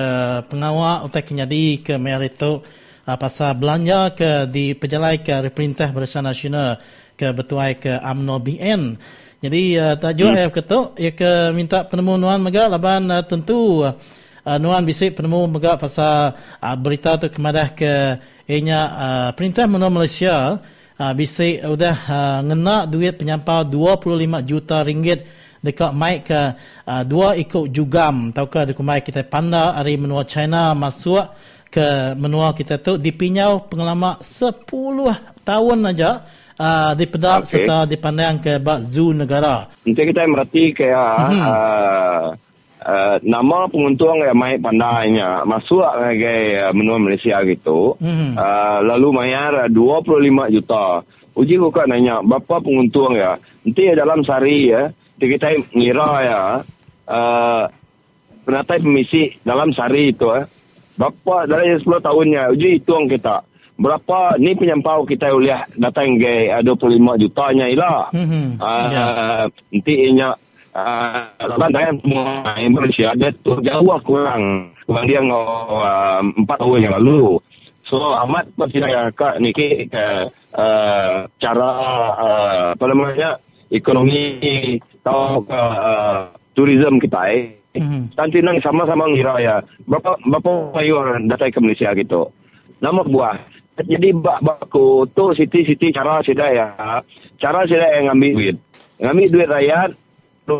pengawak 0.48 1.04
utak 1.04 1.28
nyadi 1.32 1.84
ke 1.84 2.00
Merito 2.00 2.64
uh, 3.04 3.16
pasal 3.20 3.58
belanja 3.58 4.16
ke 4.16 4.48
di 4.48 4.72
pejalai 4.72 5.20
ke 5.20 5.44
Perintah 5.52 5.92
Barisan 5.92 6.24
Nasional 6.24 6.80
ke 7.16 7.32
betuai 7.32 7.80
ke 7.80 7.96
AMNO 7.96 8.36
BN 8.44 8.82
Jadi 9.36 9.76
uh, 9.76 9.94
tajuk 10.00 10.32
hmm. 10.32 10.48
ketuk 10.48 10.86
ia 10.96 11.12
ke 11.12 11.52
minta 11.52 11.84
penemu 11.84 12.16
nuan 12.16 12.40
mega 12.40 12.72
laban 12.72 13.04
uh, 13.12 13.20
tentu 13.20 13.84
uh, 13.84 13.92
nuan 14.56 14.80
bisik 14.80 15.12
penemu 15.12 15.44
mega 15.44 15.76
pasal 15.76 16.32
uh, 16.36 16.76
berita 16.80 17.20
tu 17.20 17.28
kemadah 17.28 17.68
ke 17.76 18.16
ianya 18.48 18.80
uh, 18.96 19.28
perintah 19.36 19.68
menua 19.68 19.92
Malaysia 19.92 20.56
uh, 20.96 21.12
bisik 21.12 21.60
udah 21.68 21.96
uh, 22.08 22.38
ngena 22.48 22.88
duit 22.88 23.20
penyampau 23.20 23.68
25 23.68 24.40
juta 24.48 24.80
ringgit 24.80 25.28
dekat 25.60 25.92
mai 25.92 26.24
ke 26.24 26.56
uh, 26.88 27.02
dua 27.04 27.36
ikut 27.36 27.68
jugam 27.68 28.32
tau 28.32 28.48
ke 28.48 28.72
dekat 28.72 28.84
mai 28.86 29.04
kita 29.04 29.20
panda 29.26 29.76
hari 29.76 30.00
menua 30.00 30.24
China 30.24 30.72
masuk 30.72 31.28
ke 31.68 32.16
menua 32.16 32.56
kita 32.56 32.80
tu 32.80 32.96
dipinyau 32.96 33.68
pengalaman 33.68 34.16
10 34.22 34.64
tahun 35.44 35.78
aja 35.92 36.24
uh, 36.58 36.92
dipedak 36.96 37.44
okay. 37.44 37.64
serta 37.64 37.84
dipandang 37.84 38.40
ke 38.40 38.58
bak 38.60 38.80
zoo 38.82 39.12
negara. 39.12 39.68
Nanti 39.84 40.02
kita 40.02 40.26
merhati 40.26 40.64
ke 40.72 40.88
mm-hmm. 40.90 41.40
uh, 41.44 42.26
uh, 42.82 43.16
nama 43.22 43.58
penguntung 43.68 44.24
yang 44.24 44.36
main 44.36 44.58
pandainya 44.60 45.44
masuk 45.44 45.84
ke 46.16 46.34
uh, 46.60 46.72
menua 46.72 46.98
Malaysia 47.00 47.40
gitu. 47.44 47.94
Mm-hmm. 48.00 48.30
Uh, 48.36 48.78
lalu 48.84 49.08
bayar 49.14 49.68
25 49.70 50.54
juta. 50.56 51.04
Uji 51.36 51.60
kau 51.60 51.68
kan 51.68 51.84
nanya, 51.92 52.24
berapa 52.24 52.64
penguntung 52.64 53.12
ya? 53.12 53.36
Nanti 53.60 53.92
dalam 53.92 54.24
sehari 54.24 54.72
ya, 54.72 54.88
kita 55.20 55.52
ngira 55.76 56.10
ya, 56.24 56.42
uh, 57.12 57.62
penatai 58.48 58.80
pemisi 58.80 59.36
dalam 59.44 59.68
sehari 59.76 60.16
itu 60.16 60.32
ya. 60.32 60.48
Berapa 60.96 61.44
dari 61.44 61.76
10 61.76 61.84
tahunnya, 61.84 62.56
uji 62.56 62.80
hitung 62.80 63.04
kita 63.04 63.44
berapa 63.76 64.40
ni 64.40 64.56
penyampau 64.56 65.04
kita 65.04 65.28
boleh 65.32 65.60
datang 65.76 66.16
ke 66.16 66.48
uh, 66.48 66.64
25 66.64 67.22
jutanya 67.22 67.66
ialah. 67.68 68.08
Mm-hmm. 68.12 68.44
Uh, 68.56 68.86
yeah. 68.88 69.44
Nanti 69.72 69.94
inya 70.08 70.28
uh, 70.72 71.56
kan 71.60 71.70
saya 71.72 71.92
semua 72.00 72.24
Malaysia 72.56 73.12
ada 73.12 73.28
tu 73.44 73.60
jauh 73.60 73.86
lah 73.88 74.00
kurang 74.00 74.72
kurang 74.88 75.04
dia 75.04 75.20
uh, 75.20 76.20
empat 76.24 76.56
tahun 76.56 76.84
yang 76.88 76.94
lalu. 77.00 77.40
So 77.86 78.02
amat 78.26 78.50
percaya 78.58 79.14
kak 79.14 79.38
ni 79.38 79.54
ke 79.54 79.86
uh, 80.56 81.30
cara 81.38 81.70
uh, 82.18 82.64
apa 82.74 82.84
namanya 82.90 83.38
ekonomi 83.70 84.80
atau 85.04 85.44
uh, 85.46 86.32
tourism 86.56 86.98
kita 86.98 87.20
eh. 87.30 87.44
Mm-hmm. 87.76 88.16
Nanti 88.16 88.40
nang 88.40 88.56
sama-sama 88.64 89.04
ngira 89.12 89.36
ya. 89.36 89.56
Berapa 89.84 90.16
berapa 90.24 90.72
mayor 90.72 91.20
datang 91.28 91.52
ke 91.52 91.60
Malaysia 91.60 91.92
gitu. 91.92 92.32
Nama 92.80 93.04
buah 93.04 93.36
jadi 93.84 94.08
bak 94.16 94.40
baku 94.40 95.04
tu 95.12 95.36
siti-siti 95.36 95.92
cara 95.92 96.24
sudah 96.24 96.48
ya. 96.48 96.66
Cara 97.36 97.68
sudah 97.68 97.88
yang 98.00 98.16
ambil 98.16 98.32
duit. 98.32 98.56
Ngambil 98.96 99.28
duit 99.28 99.48
rakyat 99.52 99.90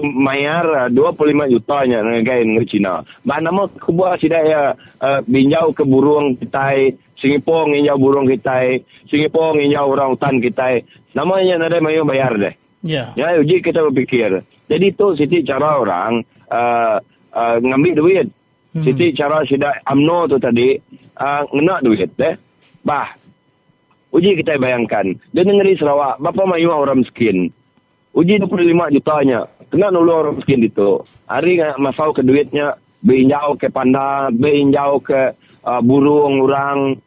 mayar 0.02 0.90
25 0.90 0.98
uh, 0.98 1.48
juta 1.48 1.78
nya 1.86 2.02
dengan 2.02 2.42
negeri 2.42 2.66
Cina. 2.66 3.06
Bah 3.22 3.38
nama 3.38 3.70
kubuah 3.70 4.18
sudah 4.18 4.42
ya 4.42 4.62
uh, 5.00 5.20
binjau 5.24 5.70
ke 5.72 5.86
burung 5.86 6.34
kita, 6.36 6.92
Singapura 7.16 7.70
nginjau 7.70 7.96
burung 7.96 8.26
kita, 8.26 8.82
Singapura 9.06 9.54
nginjau 9.56 9.86
orang 9.86 10.18
hutan 10.18 10.36
kita. 10.42 10.82
Namanya 11.14 11.62
ada 11.62 11.78
mayu 11.78 12.02
bayar 12.02 12.34
deh. 12.36 12.54
Ya. 12.84 13.14
Yeah. 13.16 13.38
Ya, 13.38 13.40
uji 13.40 13.62
kita 13.62 13.80
berpikir. 13.88 14.42
Jadi 14.66 14.86
tu 14.98 15.14
siti 15.14 15.46
cara 15.46 15.78
orang 15.78 16.26
uh, 16.50 16.98
uh, 17.32 17.56
ngambil 17.62 17.94
duit. 17.94 18.28
Hmm. 18.74 18.84
Siti 18.84 19.14
cara 19.16 19.46
sudah 19.46 19.80
amno 19.86 20.26
tu 20.28 20.36
tadi 20.42 20.76
uh, 21.16 21.42
ngena 21.54 21.80
duit 21.80 22.10
deh. 22.18 22.34
Bah, 22.86 23.18
uji 24.14 24.38
kita 24.38 24.62
bayangkan. 24.62 25.18
Dia 25.34 25.42
negeri 25.42 25.74
Sarawak, 25.74 26.22
berapa 26.22 26.46
mayu 26.46 26.70
orang 26.70 27.02
miskin? 27.02 27.50
Uji 28.14 28.38
25 28.38 28.94
jutanya. 28.94 29.50
Kena 29.66 29.90
nulu 29.90 30.14
orang 30.14 30.38
miskin 30.38 30.62
itu. 30.62 31.02
Hari 31.26 31.58
masau 31.82 32.14
ke 32.14 32.22
duitnya, 32.22 32.78
beinjau 33.02 33.58
ke 33.58 33.66
panda, 33.74 34.30
beinjau 34.30 35.02
ke 35.02 35.34
uh, 35.66 35.82
burung 35.82 36.46
orang. 36.46 37.02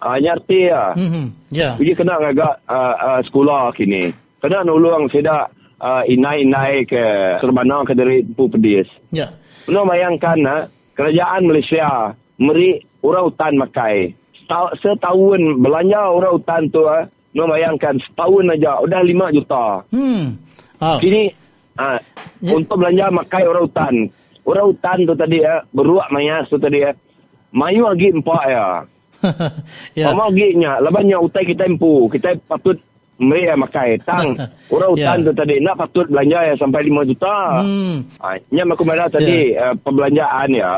Uh, 0.00 0.16
nyarti 0.16 0.72
ya. 0.72 0.96
Mm-hmm. 0.96 1.26
Yeah. 1.52 1.76
Uji 1.78 1.92
kena 1.92 2.18
ngagak 2.18 2.64
uh, 2.66 2.96
uh, 2.98 3.20
sekolah 3.22 3.70
kini. 3.76 4.10
Kena 4.40 4.64
nulung 4.64 5.12
sedak 5.12 5.52
uh, 5.76 6.02
inai-inai 6.08 6.88
ke 6.88 7.36
serbana 7.38 7.84
ke 7.84 7.92
dari 7.92 8.24
Pu 8.24 8.48
Pedis. 8.48 8.88
Ya. 9.12 9.30
Yeah. 9.68 9.84
bayangkan, 9.84 10.40
uh, 10.48 10.62
kerajaan 10.96 11.44
Malaysia 11.44 12.16
meri 12.40 12.80
orang 13.04 13.28
hutan 13.28 13.54
makai 13.60 14.16
setahun 14.82 15.40
belanja 15.62 16.00
orang 16.10 16.32
hutan 16.34 16.62
tu 16.68 16.82
ah, 16.84 17.06
uh, 17.06 17.46
bayangkan 17.46 17.94
setahun 18.02 18.44
aja 18.50 18.82
udah 18.82 19.00
5 19.02 19.36
juta. 19.36 19.64
Hmm. 19.94 20.36
Oh. 20.80 20.98
Kini 20.98 21.30
uh, 21.78 22.00
yeah. 22.40 22.56
untuk 22.56 22.76
belanja 22.80 23.06
makai 23.12 23.44
orang 23.46 23.64
hutan. 23.68 23.94
Orang 24.44 24.66
hutan 24.74 24.98
tu 25.06 25.14
tadi 25.14 25.44
ya, 25.44 25.60
uh, 25.60 25.68
beruak 25.70 26.08
mayas 26.10 26.48
tu 26.48 26.56
tadi 26.58 26.82
ya. 26.82 26.90
Uh, 26.90 26.96
mayu 27.54 27.86
lagi 27.86 28.08
empat 28.10 28.44
ya. 28.48 28.66
ya. 30.00 30.06
Mama 30.10 30.32
lagi 30.32 30.56
nya, 30.56 30.80
labanya 30.80 31.20
utai 31.20 31.44
kita 31.44 31.68
empu. 31.68 32.08
Kita 32.08 32.34
patut 32.48 32.80
mereka 33.20 33.52
makai 33.60 34.00
tang. 34.00 34.32
Orang 34.74 34.96
hutan 34.96 35.18
yeah. 35.20 35.26
tu 35.28 35.32
tadi 35.36 35.54
nak 35.60 35.76
patut 35.76 36.06
belanja 36.08 36.38
ya 36.40 36.54
sampai 36.56 36.88
5 36.88 37.10
juta. 37.12 37.36
Hmm. 37.60 37.96
Uh, 38.16 38.36
nya 38.48 38.62
aku 38.64 38.84
tadi 38.88 39.54
yeah. 39.54 39.70
uh, 39.70 39.74
perbelanjaan 39.76 40.48
ya. 40.56 40.72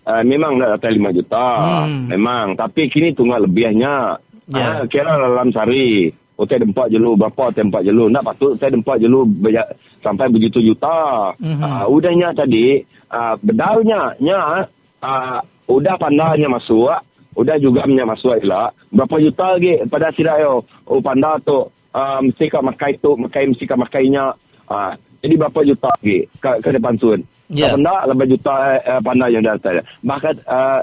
Uh, 0.00 0.24
memang 0.24 0.56
nak 0.56 0.80
datang 0.80 0.96
5 0.96 1.18
juta. 1.18 1.48
Hmm. 1.84 2.08
Memang. 2.08 2.46
Tapi 2.56 2.88
kini 2.88 3.12
tunggal 3.12 3.44
lebihnya. 3.44 4.16
Yeah. 4.48 4.82
Uh, 4.82 4.84
kira 4.88 5.16
dalam 5.16 5.52
sehari. 5.52 6.10
Hotel 6.40 6.64
dempak 6.64 6.88
jelu. 6.88 7.20
Berapa 7.20 7.52
tempat 7.52 7.84
jelu. 7.84 8.08
Nak 8.08 8.24
patut 8.24 8.56
hotel 8.56 8.80
dempak 8.80 8.96
jelu 8.96 9.28
banyak, 9.28 9.66
sampai 10.00 10.26
berjuta-juta. 10.32 10.98
Hmm. 11.36 11.60
Uh, 11.60 11.84
udahnya 11.92 12.32
tadi. 12.32 12.80
Uh, 13.12 13.34
bedalnya. 13.44 14.16
Nya. 14.18 14.64
Uh, 15.04 15.38
udah 15.68 15.94
pandanya 16.00 16.48
masuk. 16.48 16.96
Udah 17.36 17.56
juga 17.60 17.86
punya 17.86 18.02
masuk 18.08 18.42
lah. 18.42 18.74
Berapa 18.90 19.20
juta 19.22 19.54
lagi 19.54 19.78
pada 19.86 20.10
sidak 20.16 20.42
yo. 20.42 20.64
Oh 20.88 20.98
panda 20.98 21.38
tu. 21.44 21.68
Uh, 21.92 22.18
mesti 22.24 22.48
kau 22.48 22.64
makai 22.64 22.98
tu. 22.98 23.14
Makai 23.14 23.46
mesti 23.46 23.68
kau 23.68 23.78
makainya. 23.78 24.34
Uh, 24.66 24.96
jadi 25.20 25.34
berapa 25.36 25.60
juta 25.68 25.88
lagi 25.92 26.24
ke, 26.40 26.50
ke 26.64 26.68
depan 26.72 26.96
sun? 26.96 27.20
Yeah. 27.52 27.76
Tak 27.76 28.02
lebih 28.08 28.36
juta 28.36 28.80
uh, 28.80 29.00
pandai 29.04 29.36
yang 29.36 29.44
datang. 29.44 29.84
Bahkan 30.00 30.34
uh, 30.48 30.80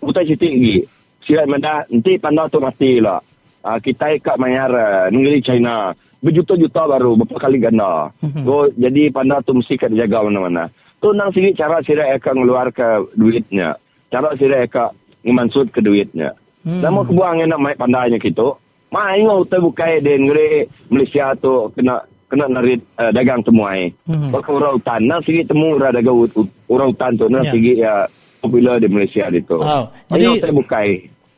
utai 0.00 0.24
cerita 0.24 0.48
lagi. 0.48 0.76
Silat 1.24 1.48
mana 1.48 1.84
nanti 1.88 2.16
pandai 2.16 2.48
tu 2.48 2.60
mati 2.64 3.00
lah. 3.00 3.20
Uh, 3.64 3.78
kita 3.80 4.16
ikat 4.16 4.36
mayar 4.40 4.72
uh, 4.72 5.06
negeri 5.12 5.44
China. 5.44 5.92
Berjuta-juta 6.24 6.88
baru. 6.88 7.20
Berapa 7.20 7.36
kali 7.36 7.60
ganda. 7.60 8.08
Mm-hmm. 8.24 8.44
so, 8.48 8.72
jadi 8.72 9.02
pandai 9.12 9.44
tu 9.44 9.52
mesti 9.52 9.74
kena 9.76 10.00
jaga 10.00 10.24
mana-mana. 10.24 10.64
Tu 11.04 11.08
nang 11.12 11.28
sini 11.36 11.52
cara 11.52 11.84
silat 11.84 12.16
akan 12.16 12.34
ngeluar 12.40 12.72
ke 12.72 12.88
duitnya. 13.12 13.76
Cara 14.08 14.32
silat 14.40 14.72
akan 14.72 14.96
ngemansud 15.28 15.68
ke 15.68 15.84
duitnya. 15.84 16.32
Hmm. 16.64 16.80
Nama 16.80 17.04
kebuang 17.04 17.44
nak 17.44 17.60
main 17.60 17.76
pandainya 17.76 18.16
gitu. 18.16 18.56
Main 18.88 19.28
utai 19.28 19.60
bukai 19.60 20.00
di 20.00 20.16
negeri 20.16 20.64
Malaysia 20.88 21.36
tu 21.36 21.68
kena 21.76 22.00
kena 22.28 22.46
narit 22.50 22.80
uh, 22.96 23.10
dagang 23.12 23.44
temuai. 23.44 23.92
Hmm. 24.08 24.32
Orang 24.34 24.80
hutan. 24.80 25.00
Nang 25.06 25.20
sigi 25.22 25.44
temu 25.44 25.76
orang 25.76 25.94
dagang 25.94 26.16
orang 26.68 26.88
hutan 26.92 27.10
tu. 27.16 27.26
Nang 27.30 27.44
yeah. 27.44 27.52
sigi 27.54 27.72
ya, 27.80 27.94
popular 28.42 28.76
di 28.80 28.88
Malaysia 28.88 29.28
itu. 29.30 29.56
Oh. 29.56 29.84
Jadi, 30.12 30.40
saya 30.40 30.52
bukai. 30.52 30.90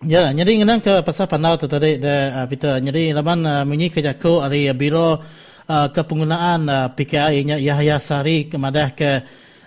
Ya, 0.05 0.29
jadi 0.31 0.51
ngenang 0.61 0.85
ke 0.85 1.01
pasal 1.03 1.25
pandau 1.27 1.57
tu 1.57 1.67
tadi, 1.67 1.97
de, 1.97 2.15
uh, 2.31 2.47
Peter. 2.47 2.79
Jadi, 2.79 3.17
laman 3.17 3.43
uh, 3.43 3.65
menyi 3.65 3.89
ke 3.89 4.05
jako 4.05 4.45
dari 4.45 4.69
uh, 4.69 4.77
biro 4.77 5.19
uh, 5.67 5.89
kepenggunaan 5.91 6.61
uh, 6.67 6.89
PKI 6.95 7.39
nya 7.47 7.57
Yahya 7.59 7.99
Sari 7.99 8.47
kemadah 8.47 8.89
ke 8.95 9.11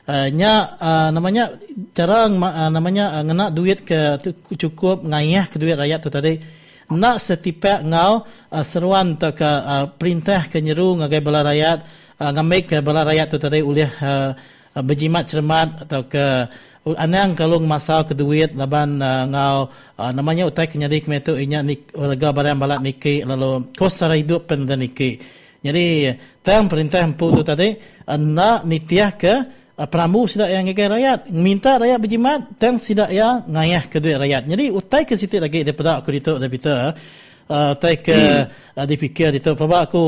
uh, 0.07 0.27
nya 0.31 0.75
uh, 0.79 1.09
namanya 1.11 1.55
cara 1.91 2.27
uh, 2.27 2.69
namanya 2.71 3.19
uh, 3.19 3.23
ngena 3.23 3.51
duit 3.51 3.83
ke 3.83 4.19
cukup 4.55 5.03
ngayah 5.03 5.45
ke 5.51 5.59
duit 5.59 5.75
rakyat 5.75 5.99
tu 5.99 6.09
tadi 6.11 6.58
nak 6.89 7.21
setipak 7.21 7.85
ngau 7.85 8.25
uh, 8.25 8.65
seruan 8.65 9.13
ke 9.13 9.29
uh, 9.45 9.85
perintah 9.93 10.49
ke 10.49 10.57
nyeru 10.57 10.97
ngagai 10.97 11.21
bala 11.21 11.45
rakyat 11.45 11.85
uh, 12.17 12.31
ngambil 12.33 12.61
ke 12.65 12.77
bala 12.81 13.01
rakyat 13.05 13.27
tu 13.29 13.37
tadi 13.37 13.61
oleh 13.61 13.89
uh, 14.01 14.33
uh, 14.73 14.83
berjimat 14.83 15.29
cermat 15.29 15.85
atau 15.85 16.09
ke 16.09 16.25
uh, 16.89 16.95
anang 16.97 17.37
kalung 17.37 17.69
masal 17.69 18.01
ke 18.09 18.17
duit 18.17 18.57
laban 18.57 18.97
uh, 18.97 19.29
ngau 19.29 19.57
uh, 20.01 20.11
namanya 20.15 20.49
utai 20.49 20.65
kenyadi 20.65 21.05
kemetu 21.05 21.37
inya 21.37 21.61
nik 21.61 21.93
warga 21.93 22.33
barang 22.33 22.57
balak 22.57 22.79
niki 22.81 23.21
lalu 23.21 23.69
kos 23.77 23.93
sara 24.01 24.17
hidup 24.17 24.49
pen 24.49 24.65
niki. 24.65 25.21
Jadi 25.59 26.07
tang 26.39 26.71
perintah 26.71 27.03
empu 27.03 27.29
tu 27.35 27.43
tadi 27.45 27.75
uh, 28.09 28.17
nak 28.17 28.65
nitiah 28.65 29.13
ke 29.13 29.33
uh, 29.35 29.68
pramu 29.87 30.27
sida 30.27 30.51
yang 30.51 30.67
ngagai 30.67 30.91
rakyat 30.91 31.19
minta 31.31 31.79
rakyat 31.79 31.99
berjimat 32.03 32.39
tang 32.59 32.75
sida 32.75 33.07
ya 33.07 33.45
ngayah 33.47 33.87
ke 33.87 34.03
duit 34.03 34.19
rakyat. 34.19 34.43
Jadi 34.49 34.65
utai 34.75 35.07
ke 35.07 35.15
situ 35.15 35.39
lagi 35.39 35.63
daripada 35.63 36.03
aku 36.03 36.11
ditok 36.11 36.37
daripada 36.41 36.91
uh, 37.49 37.71
utai 37.75 37.95
ke 37.99 38.13
hmm. 38.15 38.77
uh, 38.77 38.85
dipikir 38.85 39.33
itu 39.33 39.51
sebab 39.57 39.81
aku 39.89 40.03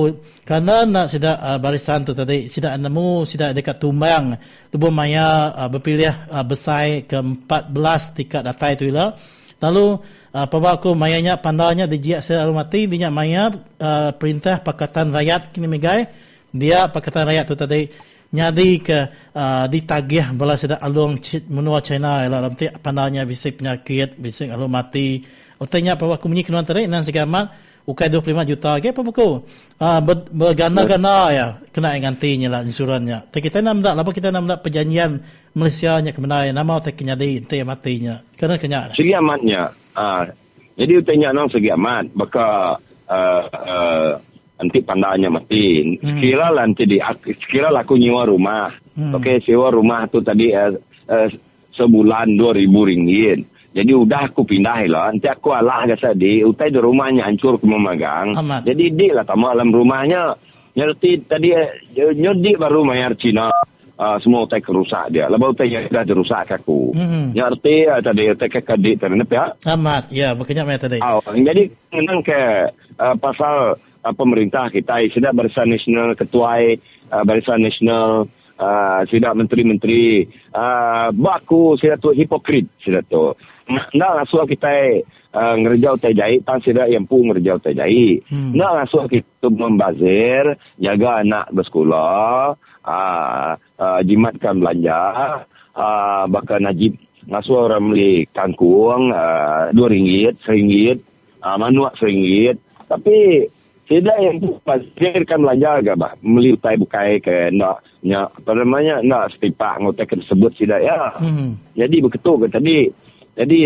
kerana 0.45 0.85
nak 0.85 1.07
sida 1.09 1.41
uh, 1.41 1.57
barisan 1.57 2.05
tu 2.05 2.13
tadi 2.13 2.47
sida 2.47 2.77
nemu 2.77 3.25
sida 3.25 3.51
dekat 3.51 3.81
tumbang 3.81 4.37
tubuh 4.69 4.93
maya 4.93 5.51
uh, 5.57 5.67
berpilih 5.67 6.29
uh, 6.29 6.45
besai 6.45 7.03
ke 7.09 7.17
14 7.17 8.17
tingkat 8.17 8.41
datai 8.45 8.77
tu 8.77 8.87
lah 8.93 9.17
lalu 9.61 9.97
uh, 10.33 10.45
aku 10.47 10.93
mayanya 10.93 11.41
pandanya 11.41 11.89
dijiak 11.89 12.21
saya 12.21 12.45
mati 12.53 12.85
dinya 12.85 13.09
maya 13.09 13.49
uh, 13.81 14.13
perintah 14.15 14.61
pakatan 14.61 15.11
rakyat 15.11 15.51
kini 15.51 15.67
megai 15.67 16.07
dia 16.51 16.87
pakatan 16.87 17.25
rakyat 17.25 17.45
tu 17.49 17.55
tadi 17.57 18.10
nyadi 18.31 18.79
ke 18.79 18.99
uh, 19.35 19.67
ditagih 19.67 20.31
bala 20.39 20.55
seda 20.55 20.79
alung 20.79 21.19
menua 21.51 21.83
China 21.83 22.23
ila 22.23 22.39
dalam 22.39 22.55
ti 22.55 22.71
pandanya 22.71 23.27
bisik 23.27 23.59
penyakit 23.59 24.15
bisik 24.15 24.47
alung 24.51 24.71
mati. 24.71 25.19
Utanya 25.61 25.93
apa 25.99 26.07
aku 26.17 26.25
menyi 26.31 26.47
kenuan 26.47 26.65
tadi 26.65 26.87
nan 26.87 27.05
segamat 27.05 27.53
ukai 27.85 28.07
25 28.07 28.49
juta 28.55 28.71
ke 28.79 28.95
apa 28.95 29.01
buku? 29.03 29.29
Uh, 29.77 29.99
bergana-gana 30.31 31.17
ya 31.35 31.47
kena 31.69 31.93
gantinya 31.99 32.47
lah 32.57 32.61
insurannya 32.63 33.29
tapi 33.29 33.45
kita 33.45 33.59
nak 33.59 33.83
nak 33.83 33.99
apa 33.99 34.11
kita 34.15 34.31
nak 34.31 34.43
nak 34.47 34.59
perjanjian 34.63 35.21
Malaysia 35.53 35.99
nya 35.99 36.15
kemenai 36.15 36.55
nama 36.55 36.79
tak 36.79 36.97
nyadi 37.03 37.43
ente 37.43 37.59
matinya. 37.67 38.23
Kena 38.39 38.55
kena 38.55 38.95
segi 38.95 39.11
amatnya 39.11 39.69
uh, 39.99 40.23
jadi 40.79 41.03
utanya 41.03 41.35
nang 41.35 41.51
segi 41.51 41.67
amat 41.67 42.15
baka 42.15 42.79
uh, 43.11 44.30
nanti 44.61 44.79
pandanya 44.85 45.33
mati. 45.33 45.97
Hmm. 45.97 46.21
Sekira 46.21 46.53
nanti 46.53 46.85
di 46.85 47.01
sekira 47.25 47.73
aku 47.73 47.97
nyewa 47.97 48.29
rumah. 48.29 48.69
Hmm. 48.93 49.17
Okey, 49.17 49.41
sewa 49.41 49.73
rumah 49.73 50.05
tu 50.05 50.21
tadi 50.21 50.53
uh, 50.53 50.69
uh, 51.09 51.27
sebulan 51.73 52.37
dua 52.37 52.53
ribu 52.53 52.85
ringgit. 52.85 53.49
Jadi 53.71 53.91
udah 53.95 54.27
aku 54.27 54.43
pindah 54.43 54.83
lah. 54.85 55.09
Nanti 55.09 55.31
aku 55.31 55.55
alah 55.55 55.87
kata 55.95 56.11
di, 56.11 56.43
utai 56.43 56.69
di 56.69 56.77
rumahnya 56.77 57.23
hancur 57.23 57.55
ke 57.55 57.63
memegang. 57.63 58.35
Amat. 58.35 58.67
Jadi 58.67 58.91
di 58.91 59.07
lah 59.09 59.25
tamu 59.25 59.49
alam 59.49 59.73
rumahnya. 59.73 60.35
Nyerti 60.71 61.23
tadi 61.25 61.51
uh, 61.55 62.13
nyerti 62.13 62.59
baru 62.59 62.85
mayar 62.85 63.17
Cina. 63.17 63.49
Uh, 64.01 64.17
semua 64.17 64.49
utai 64.49 64.65
kerusak 64.65 65.13
dia. 65.13 65.29
Lepas 65.29 65.53
utai 65.53 65.69
yang 65.71 65.85
dah 65.87 66.01
dirusak 66.01 66.51
aku. 66.51 66.91
Hmm. 66.97 67.31
Nyerti 67.31 67.87
uh, 67.87 68.01
tadi 68.03 68.33
utai 68.33 68.49
ke 68.51 68.59
kadik 68.59 68.97
tadi. 68.99 69.15
Ya? 69.29 69.55
Amat. 69.71 70.09
Ya, 70.11 70.33
makanya 70.35 70.67
mana 70.67 70.81
tadi. 70.81 70.99
Oh, 70.99 71.21
jadi 71.31 71.69
memang 71.93 72.19
ke 72.25 72.41
uh, 72.99 73.15
pasal 73.21 73.79
uh, 74.03 74.13
pemerintah 74.13 74.69
kita 74.73 75.05
sudah 75.13 75.31
barisan 75.33 75.69
nasional 75.71 76.13
ketua 76.17 76.77
uh, 77.13 77.23
barisan 77.23 77.61
nasional 77.61 78.27
uh, 78.57 79.01
sudah 79.07 79.31
menteri-menteri 79.33 80.25
uh, 80.53 81.09
baku 81.13 81.77
sudah 81.77 81.97
tu 81.97 82.13
hipokrit 82.13 82.67
sudah 82.81 83.01
tu. 83.05 83.33
Nak 83.71 84.11
langsung 84.19 84.43
kita 84.49 84.99
uh, 85.31 85.55
ngerjau 85.57 85.95
tajai 85.95 86.43
tan 86.43 86.59
sudah 86.59 86.91
yang 86.91 87.07
pun 87.07 87.31
ngerjau 87.31 87.57
tajai 87.63 88.19
hmm. 88.27 88.51
nak 88.51 88.83
langsung 88.83 89.07
kita 89.07 89.47
membazir 89.47 90.59
jaga 90.75 91.23
anak 91.23 91.45
bersekolah 91.55 92.57
uh, 92.83 93.51
uh, 93.55 93.99
jimatkan 94.03 94.59
belanja 94.59 95.01
uh, 95.75 96.23
bahkan 96.27 96.63
najib. 96.63 96.95
Ngasuh 97.21 97.69
orang 97.69 97.93
beli 97.93 98.25
kangkung 98.33 99.13
dua 99.77 99.85
uh, 99.87 99.91
ringgit 99.93 100.41
seringgit 100.41 101.05
uh, 101.45 101.53
manuak 101.53 101.93
seringgit. 102.01 102.57
Tapi 102.89 103.45
tidak 103.91 104.17
yang 104.23 104.39
pasirkan 104.63 105.43
belajar 105.43 105.83
ke 105.83 105.91
bah 105.99 106.15
meliutai 106.23 106.79
bukai 106.79 107.19
ke 107.19 107.51
nak 107.51 107.83
nak 108.07 108.31
apa 108.39 108.51
namanya 108.55 109.03
nak 109.03 109.35
setipak 109.35 109.83
ngotek 109.83 110.15
tersebut 110.15 110.55
tidak 110.55 110.79
ya? 110.79 111.11
Hmm. 111.19 111.59
jadi 111.75 111.99
begitu 111.99 112.31
ke 112.39 112.47
tadi. 112.47 112.87
Jadi 113.35 113.59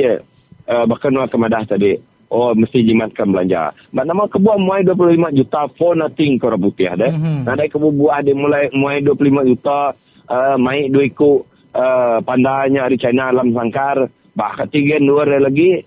uh, 0.66 0.86
bahkan 0.90 1.14
nak 1.14 1.30
kemadah 1.30 1.70
tadi. 1.70 1.94
Oh 2.34 2.58
mesti 2.58 2.82
jimatkan 2.82 3.30
belanja 3.30 3.70
mak 3.94 4.06
nama 4.10 4.26
kebuah 4.26 4.58
mulai 4.58 4.82
25 4.82 5.38
juta 5.38 5.62
for 5.78 5.94
nothing 5.94 6.42
kau 6.42 6.50
putih 6.58 6.90
ada? 6.90 7.14
Hmm. 7.14 7.46
ada 7.46 7.70
kebu 7.70 7.94
buah 7.94 8.26
dia 8.26 8.34
mulai 8.34 8.74
mulai 8.74 9.06
25 9.06 9.46
juta 9.54 9.94
uh, 10.26 10.58
mai 10.58 10.90
dua 10.90 11.06
ikut 11.06 11.40
uh, 11.78 12.18
pandanya 12.26 12.90
di 12.90 12.98
China 12.98 13.30
alam 13.30 13.54
sangkar 13.54 14.10
bah 14.34 14.58
ketiga 14.66 14.98
dua 14.98 15.38
lagi. 15.38 15.86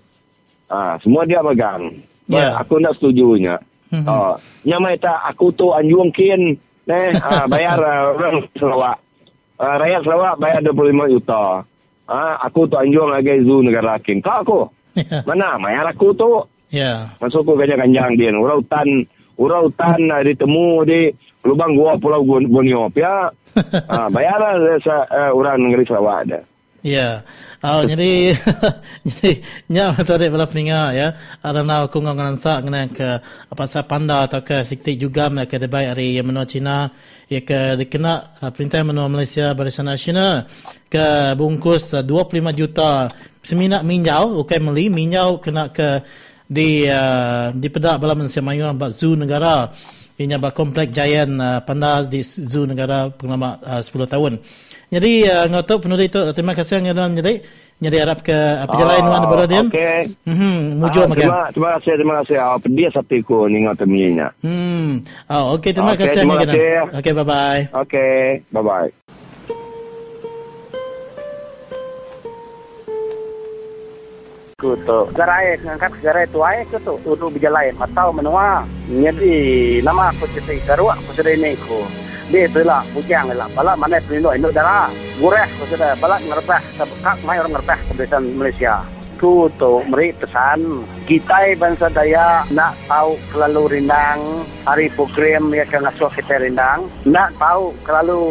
Uh, 0.71 0.95
semua 1.03 1.27
dia 1.27 1.43
pegang. 1.43 1.91
Yeah. 2.29 2.61
aku 2.61 2.77
nak 2.77 2.93
setujunya 3.01 3.57
Hmm. 3.89 4.05
Oh, 4.05 4.37
nyamai 4.69 5.01
tak 5.01 5.17
aku 5.33 5.49
tu 5.57 5.73
anjung 5.73 6.13
kin 6.13 6.53
eh 6.85 7.09
uh, 7.17 7.45
bayar 7.53 7.77
uh, 7.81 8.13
orang 8.13 8.45
Sarawak. 8.53 8.97
Uh, 9.57 9.75
rakyat 9.81 10.01
Sarawak 10.05 10.35
bayar 10.37 10.61
25 10.61 11.13
juta. 11.17 11.65
Uh, 12.09 12.35
aku 12.41 12.69
tu 12.69 12.77
anjung 12.77 13.09
lagi 13.09 13.41
zu 13.41 13.65
negara 13.65 13.97
kin. 13.97 14.21
Kau 14.21 14.41
aku. 14.45 14.59
Yeah. 14.93 15.25
Mana 15.25 15.57
bayar 15.57 15.89
aku 15.89 16.13
tu? 16.13 16.45
Ya. 16.69 17.09
Yeah. 17.09 17.21
Masuk 17.21 17.45
aku 17.45 17.57
kanya 17.57 17.81
kanjang 17.81 18.13
dia. 18.17 18.29
Urau 18.33 18.61
hutan, 18.61 19.09
urau 19.41 19.69
hutan 19.69 19.99
uh, 20.09 20.21
ditemu 20.21 20.67
di 20.85 20.99
lubang 21.45 21.73
gua 21.73 21.97
Pulau 21.97 22.21
Borneo. 22.25 22.93
Ya. 22.93 23.33
uh, 23.57 24.07
bayar 24.15 24.37
uh, 24.37 24.77
uh, 24.77 25.31
orang 25.33 25.65
negeri 25.65 25.89
Sarawak 25.89 26.29
ada. 26.29 26.39
Ya. 26.79 27.27
Oh, 27.59 27.83
jadi 27.91 28.31
jadi 29.09 29.31
nya 29.67 29.91
tadi 29.99 30.31
bala 30.31 30.47
peninga 30.47 30.95
ya. 30.95 31.07
Ada 31.43 31.63
nak 31.63 31.91
aku 31.91 31.99
ngan 31.99 32.39
sa 32.39 32.63
ngana 32.63 32.87
ke 32.87 33.09
apa 33.51 33.63
sa 33.67 33.83
panda 33.83 34.23
atau 34.23 34.39
ke 34.39 34.63
sikti 34.63 34.95
juga 34.95 35.27
mereka 35.27 35.59
debai 35.59 35.91
hari 35.91 36.15
yang 36.15 36.31
menua 36.31 36.47
Cina 36.47 36.87
ya 37.27 37.43
ke 37.43 37.75
dikena 37.75 38.39
uh, 38.39 38.51
perintah 38.55 38.81
menua 38.87 39.11
Malaysia 39.11 39.51
Barisan 39.51 39.91
Nasional 39.91 40.47
ke 40.87 41.35
bungkus 41.35 41.91
uh, 41.93 42.01
25 42.01 42.59
juta 42.59 43.11
semina 43.43 43.83
minjau 43.83 44.39
okay 44.39 44.57
meli 44.57 44.87
minjau 44.87 45.43
kena 45.43 45.69
ke 45.69 46.01
di 46.49 46.87
uh, 46.87 47.53
di 47.53 47.67
pedak 47.69 48.01
bala 48.01 48.17
Malaysia 48.17 48.41
Mayu 48.41 48.71
buat 48.73 48.95
zoo 48.95 49.13
negara 49.13 49.69
ini 50.19 50.35
ba 50.35 50.51
komplek 50.51 50.91
giant 50.91 51.39
uh, 51.39 51.63
panda 51.63 52.03
di 52.03 52.19
zoo 52.23 52.67
negara 52.67 53.07
pengalaman 53.07 53.55
uh, 53.63 53.79
10 53.79 54.03
tahun. 54.03 54.33
Jadi 54.89 55.21
uh, 55.29 55.45
ngotot 55.45 55.85
penuh 55.85 56.01
itu 56.01 56.21
terima 56.33 56.57
kasih 56.57 56.81
yang 56.81 56.97
dalam 56.97 57.13
jadi 57.13 57.45
jadi 57.77 57.95
harap 58.01 58.25
ke 58.25 58.33
apa 58.33 58.73
oh, 58.73 58.87
lain 58.89 59.05
wan 59.05 59.23
beradian. 59.29 59.65
Okey. 59.69 60.01
Mhm 60.25 60.81
mujo 60.81 61.05
ah, 61.05 61.13
terima, 61.13 61.39
terima 61.53 61.69
kasih 61.77 61.93
terima 61.93 62.13
kasih. 62.25 62.35
Ah 62.41 62.57
oh, 62.57 62.59
dia 62.65 62.89
satu 62.89 63.15
ko 63.21 63.45
ni 63.45 63.69
ngotot 63.69 63.85
minya. 63.85 64.33
Hmm. 64.41 65.05
Oh 65.29 65.61
okey 65.61 65.77
terima 65.77 65.93
okay, 65.93 66.09
kasih. 66.09 66.25
Terima 66.25 66.41
kasih. 66.41 66.89
Okey 66.89 67.11
bye 67.13 67.21
bye. 67.21 67.61
Okey 67.85 68.41
bye 68.49 68.65
bye. 68.65 68.89
Kuto. 74.57 74.99
Garai 75.13 75.55
ngangkat 75.61 75.91
garai 76.01 76.25
tu 76.33 76.41
ai 76.41 76.65
ke 76.65 76.81
tu 76.81 76.97
untuk 77.05 77.29
berjalan 77.37 77.77
atau 77.77 78.09
menua. 78.09 78.65
Jadi 78.89 79.37
nama 79.85 80.09
aku 80.09 80.25
cerita 80.33 80.73
garuak 80.73 80.97
aku 80.97 81.13
sudah 81.13 81.31
ini 81.37 81.53
ko 81.61 81.85
dia 82.29 82.45
tu 82.49 82.61
lah 82.61 82.85
bujang 82.93 83.33
lah. 83.33 83.49
Balak 83.57 83.75
mana 83.77 83.97
pelindung 84.05 84.37
induk 84.37 84.53
darah 84.53 84.89
gureh 85.17 85.49
sudah 85.69 85.97
balak 85.99 86.21
ngerpeh 86.23 86.61
kak 87.03 87.17
mai 87.25 87.41
orang 87.41 87.53
ngerpeh 87.57 87.79
kebiasaan 87.91 88.23
Malaysia 88.37 88.85
tu 89.19 89.51
tu 89.59 89.83
meri 89.91 90.15
pesan. 90.15 90.87
Kita 91.05 91.53
bangsa 91.59 91.91
daya 91.91 92.47
nak 92.55 92.73
tahu 92.87 93.19
selalu 93.29 93.77
rindang 93.77 94.47
hari 94.63 94.87
program 94.95 95.51
ya 95.53 95.67
kan 95.67 95.85
ngasuh 95.85 96.09
kita 96.15 96.39
rindang. 96.41 96.87
Nak 97.05 97.35
tahu 97.37 97.75
selalu 97.85 98.21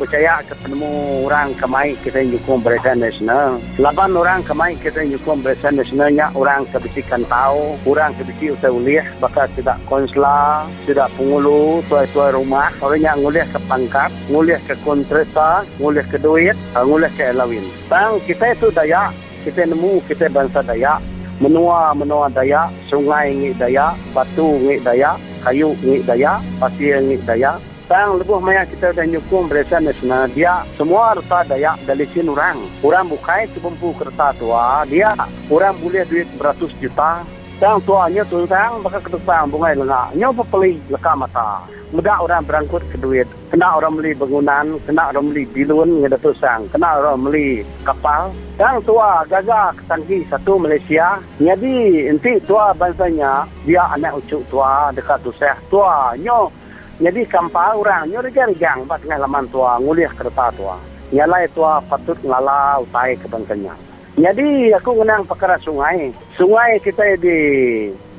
percaya 0.00 0.40
ke 0.42 0.54
penemu 0.64 1.24
orang 1.28 1.54
kemai 1.60 1.94
kita 2.02 2.24
nyukung 2.24 2.64
barisan 2.64 3.04
nasional. 3.04 3.60
Laban 3.76 4.16
orang 4.16 4.40
kemai 4.42 4.74
kita 4.80 5.04
nyukung 5.04 5.44
barisan 5.44 5.76
nasionalnya 5.76 6.32
orang 6.34 6.64
kebisikan 6.72 7.22
tahu 7.28 7.76
orang 7.86 8.16
kebisi 8.16 8.56
usai 8.56 8.72
uliah 8.72 9.06
bakal 9.20 9.46
tidak 9.54 9.78
konsla 9.84 10.64
tidak 10.88 11.12
pengulu 11.14 11.84
tuai-tuai 11.86 12.34
rumah. 12.34 12.72
Orang 12.80 13.04
yang 13.04 13.20
nguliah 13.20 13.44
ke 13.52 13.60
pangkat 13.68 14.08
nguliah 14.32 14.60
ke 14.64 14.74
kontrata 14.80 15.66
nguliah 15.76 16.06
ke 16.08 16.16
duit 16.16 16.56
nguliah 16.72 17.12
ke 17.12 17.22
elawin 17.28 17.64
bang 17.92 18.16
kita 18.24 18.56
itu 18.56 18.72
daya 18.72 19.12
kita 19.44 19.68
nemu 19.68 20.02
kita 20.08 20.26
bangsa 20.32 20.64
Dayak. 20.64 21.02
Menua 21.38 21.94
menua 21.94 22.26
Dayak. 22.32 22.74
Sungai 22.90 23.34
ngi 23.34 23.54
Dayak. 23.54 23.94
Batu 24.10 24.58
ngi 24.58 24.82
Dayak. 24.82 25.18
Kayu 25.44 25.74
ngi 25.78 26.02
Dayak. 26.02 26.42
Pasir 26.58 26.98
ngi 27.02 27.16
Dayak. 27.22 27.62
Tang 27.88 28.20
lebuh 28.20 28.36
maya 28.36 28.68
kita 28.68 28.92
dah 28.92 29.06
nyukung 29.08 29.48
berasa 29.48 29.80
nasional. 29.80 30.28
Dia 30.36 30.60
semua 30.76 31.16
rata 31.16 31.40
Dayak 31.48 31.80
dari 31.88 32.04
sini 32.12 32.28
orang 32.28 32.60
orang 32.84 33.08
bukai 33.08 33.48
sebempu 33.56 33.96
kereta 33.96 34.36
tua. 34.36 34.84
Dia 34.90 35.16
orang 35.48 35.78
boleh 35.80 36.04
duit 36.04 36.28
beratus 36.36 36.68
juta 36.82 37.24
Tang 37.58 37.82
tuanya 37.82 38.22
tu 38.30 38.46
tang 38.46 38.78
bakal 38.86 39.02
ketepang 39.02 39.50
bungai 39.50 39.74
lengak 39.74 40.14
nyoba 40.14 40.46
peli 40.46 40.78
leka 40.94 41.10
mata. 41.18 41.66
Mudah 41.90 42.22
orang 42.22 42.46
berangkut 42.46 42.86
ke 42.86 43.02
duit. 43.02 43.26
Kena 43.50 43.82
orang 43.82 43.98
beli 43.98 44.14
bangunan 44.14 44.78
kena 44.86 45.10
orang 45.10 45.34
beli 45.34 45.42
bilun 45.50 45.98
ngada 45.98 46.22
tusang 46.22 46.70
kena 46.70 47.02
orang 47.02 47.18
beli 47.18 47.66
kapal. 47.82 48.30
Yang 48.62 48.86
tua 48.86 49.26
gagah 49.26 49.74
ketanggi 49.74 50.22
satu 50.30 50.54
Malaysia. 50.54 51.18
Jadi 51.42 52.06
enti 52.06 52.38
tua 52.46 52.70
bangsanya 52.78 53.42
dia 53.66 53.90
anak 53.90 54.22
ucuk 54.22 54.46
tua 54.54 54.94
dekat 54.94 55.18
tusah 55.26 55.58
tua 55.66 56.14
nyo 56.14 56.54
jadi 57.02 57.26
kapal 57.26 57.82
orang 57.82 58.06
nyo 58.06 58.22
regang-regang 58.22 58.86
bat 58.86 59.02
tengah 59.02 59.18
laman 59.18 59.50
tua 59.50 59.82
nguliah 59.82 60.14
kereta 60.14 60.54
tua. 60.54 60.78
Nyalai 61.10 61.50
tua 61.50 61.82
patut 61.90 62.22
ngala 62.22 62.86
utai 62.86 63.18
ke 63.18 63.26
bangsanya 63.26 63.74
jadi 64.18 64.74
aku 64.74 64.98
menang 64.98 65.22
perkara 65.30 65.54
sungai 65.62 66.10
sungai 66.38 66.78
kita 66.78 67.18
di 67.18 67.38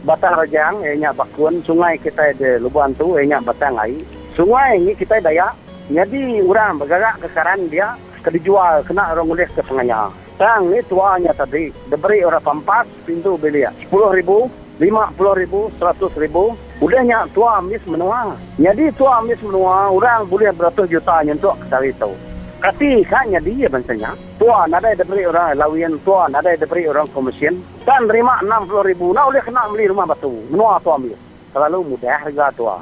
Batang 0.04 0.36
Rajang, 0.36 0.84
ianya 0.84 1.16
Bakun, 1.16 1.64
sungai 1.64 1.96
kita 1.96 2.36
di 2.36 2.60
Lubuan 2.60 2.92
tu, 3.00 3.16
ianya 3.16 3.40
Batang 3.40 3.80
Ai. 3.80 3.96
Sungai 4.36 4.76
ini 4.76 4.92
kita 4.92 5.24
daya, 5.24 5.56
jadi 5.88 6.44
orang 6.44 6.84
bergerak 6.84 7.24
ke 7.24 7.28
karan 7.32 7.72
dia, 7.72 7.96
ke 8.20 8.30
dijual, 8.36 8.84
kena 8.84 9.16
orang 9.16 9.32
mulih 9.32 9.48
ke 9.48 9.64
tengahnya. 9.64 10.12
Tang 10.36 10.72
ni 10.72 10.80
tuanya 10.88 11.32
tadi, 11.36 11.72
diberi 11.92 12.24
orang 12.24 12.44
pampas, 12.44 12.88
pintu 13.04 13.36
belia. 13.40 13.72
Sepuluh 13.84 14.12
ribu, 14.16 14.48
50 14.80 15.36
ribu, 15.36 15.68
100 15.76 16.16
ribu. 16.16 16.56
Budahnya 16.80 17.28
tua 17.36 17.60
amis 17.60 17.84
menua. 17.84 18.32
Jadi 18.56 18.88
tua 18.96 19.20
amis 19.20 19.36
menua, 19.44 19.92
orang 19.92 20.24
boleh 20.32 20.56
beratus 20.56 20.88
juta 20.88 21.20
nyentuk 21.28 21.60
kesal 21.60 21.84
itu. 21.84 22.08
Kasi 22.08 22.29
kan 22.60 23.26
jadi 23.32 23.52
ya 23.66 23.70
bensanya. 23.72 24.12
Tua 24.36 24.68
ada 24.68 24.84
yang 24.84 25.00
diberi 25.00 25.24
orang 25.28 25.56
lawian 25.56 25.96
tua, 26.04 26.28
ada 26.28 26.44
yang 26.44 26.60
diberi 26.60 26.88
orang 26.92 27.08
komision. 27.16 27.56
Dan 27.88 28.06
terima 28.06 28.40
60 28.44 28.84
ribu, 28.84 29.16
nah 29.16 29.26
boleh 29.28 29.42
kena 29.42 29.68
beli 29.72 29.88
rumah 29.88 30.06
batu. 30.06 30.32
Menua 30.52 30.80
tua 30.84 31.00
amis. 31.00 31.16
Terlalu 31.56 31.96
mudah 31.96 32.16
harga 32.20 32.48
tua. 32.54 32.78